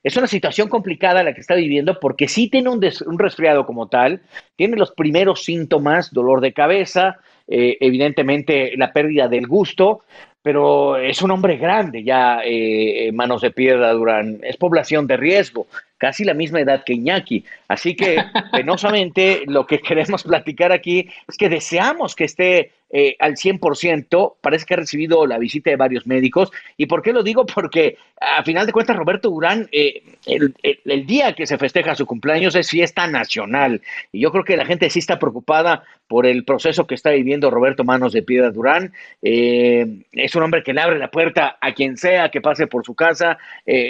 [0.03, 3.88] es una situación complicada la que está viviendo porque sí tiene un, un resfriado como
[3.88, 4.22] tal,
[4.55, 10.01] tiene los primeros síntomas, dolor de cabeza, eh, evidentemente la pérdida del gusto,
[10.41, 15.68] pero es un hombre grande ya, eh, manos de piedra Durán, es población de riesgo,
[15.97, 17.45] casi la misma edad que Iñaki.
[17.70, 18.18] Así que,
[18.51, 24.67] penosamente, lo que queremos platicar aquí es que deseamos que esté eh, al 100%, parece
[24.67, 26.51] que ha recibido la visita de varios médicos.
[26.77, 27.43] ¿Y por qué lo digo?
[27.47, 32.55] Porque a final de cuentas Roberto Durán, eh, el, día que se festeja su cumpleaños
[32.55, 33.81] es fiesta nacional.
[34.11, 37.49] Y yo creo que la gente sí está preocupada por el proceso que está viviendo
[37.49, 38.93] Roberto Manos de Piedra Durán.
[39.23, 42.85] Eh, es un hombre que le abre la puerta a quien sea que pase por
[42.85, 43.39] su casa,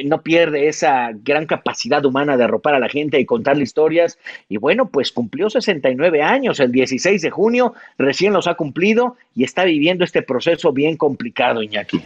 [0.05, 4.17] no pierde esa gran capacidad humana de arropar a la gente y contarle historias.
[4.47, 8.92] Y bueno, pues cumplió 69 años el 16 de junio, recién los ha cumplido
[9.35, 12.01] y está viviendo este proceso bien complicado, Iñaki.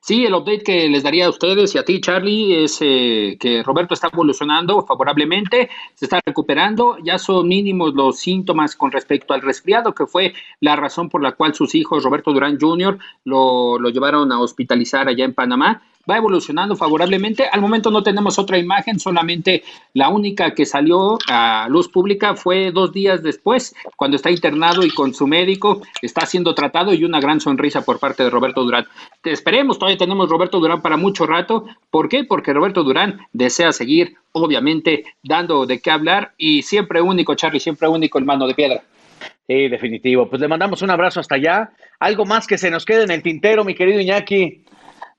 [0.00, 3.62] Sí, el update que les daría a ustedes y a ti, Charlie, es eh, que
[3.62, 9.42] Roberto está evolucionando favorablemente, se está recuperando, ya son mínimos los síntomas con respecto al
[9.42, 13.88] resfriado, que fue la razón por la cual sus hijos, Roberto Durán Jr., lo, lo
[13.90, 17.46] llevaron a hospitalizar allá en Panamá va evolucionando favorablemente.
[17.50, 19.62] Al momento no tenemos otra imagen, solamente
[19.94, 24.90] la única que salió a luz pública fue dos días después, cuando está internado y
[24.90, 28.86] con su médico está siendo tratado y una gran sonrisa por parte de Roberto Durán.
[29.22, 31.66] Te esperemos, todavía tenemos Roberto Durán para mucho rato.
[31.90, 32.24] ¿Por qué?
[32.24, 37.88] Porque Roberto Durán desea seguir, obviamente, dando de qué hablar y siempre único, Charlie, siempre
[37.88, 38.82] único el mano de piedra.
[39.46, 40.28] Sí, definitivo.
[40.28, 41.72] Pues le mandamos un abrazo hasta allá.
[41.98, 44.64] Algo más que se nos quede en el tintero, mi querido Iñaki.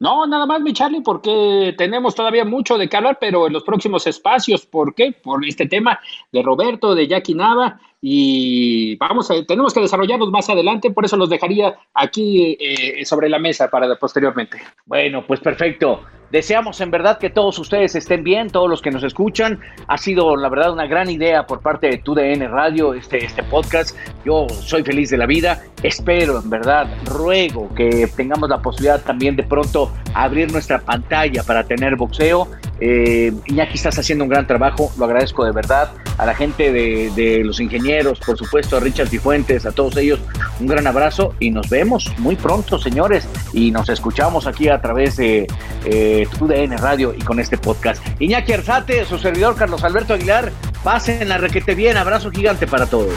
[0.01, 3.61] No, nada más, mi Charlie, porque tenemos todavía mucho de qué hablar, pero en los
[3.61, 5.11] próximos espacios, ¿por qué?
[5.11, 5.99] Por este tema
[6.31, 11.17] de Roberto, de Jackie Nava, y vamos a, tenemos que desarrollarlos más adelante, por eso
[11.17, 14.59] los dejaría aquí eh, sobre la mesa para posteriormente.
[14.87, 16.01] Bueno, pues perfecto.
[16.31, 19.59] Deseamos en verdad que todos ustedes estén bien, todos los que nos escuchan.
[19.87, 23.97] Ha sido la verdad una gran idea por parte de TUDN Radio este, este podcast.
[24.23, 25.61] Yo soy feliz de la vida.
[25.83, 31.65] Espero en verdad, ruego que tengamos la posibilidad también de pronto abrir nuestra pantalla para
[31.65, 32.47] tener boxeo.
[32.79, 35.91] Eh, Iñaki, estás haciendo un gran trabajo, lo agradezco de verdad.
[36.17, 40.19] A la gente de, los ingenieros, por supuesto, a Richard Cifuentes, a todos ellos,
[40.59, 43.27] un gran abrazo y nos vemos muy pronto, señores.
[43.53, 45.47] Y nos escuchamos aquí a través de...
[45.85, 48.03] Eh, TUDN Radio y con este podcast.
[48.19, 50.51] Iñaki Arzate, su servidor Carlos Alberto Aguilar,
[50.83, 53.13] pasen la requete bien, abrazo gigante para todos.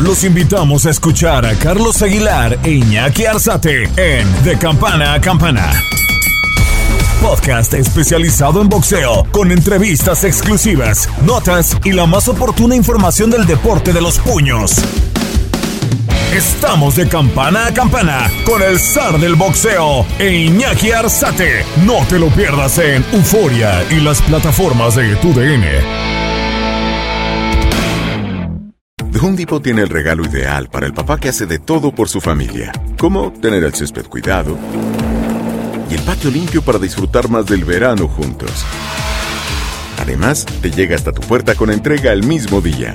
[0.00, 5.72] Los invitamos a escuchar a Carlos Aguilar e Iñaki Arzate en De Campana a Campana.
[7.20, 13.92] Podcast especializado en boxeo, con entrevistas exclusivas, notas y la más oportuna información del deporte
[13.92, 14.76] de los puños.
[16.32, 21.64] Estamos de campana a campana con el zar del boxeo Iñaki Arzate.
[21.86, 25.66] No te lo pierdas en Euforia y las plataformas de tu DN.
[29.10, 32.10] The Home Depot tiene el regalo ideal para el papá que hace de todo por
[32.10, 34.58] su familia, como tener el césped cuidado
[35.90, 38.66] y el patio limpio para disfrutar más del verano juntos.
[39.98, 42.94] Además, te llega hasta tu puerta con entrega el mismo día.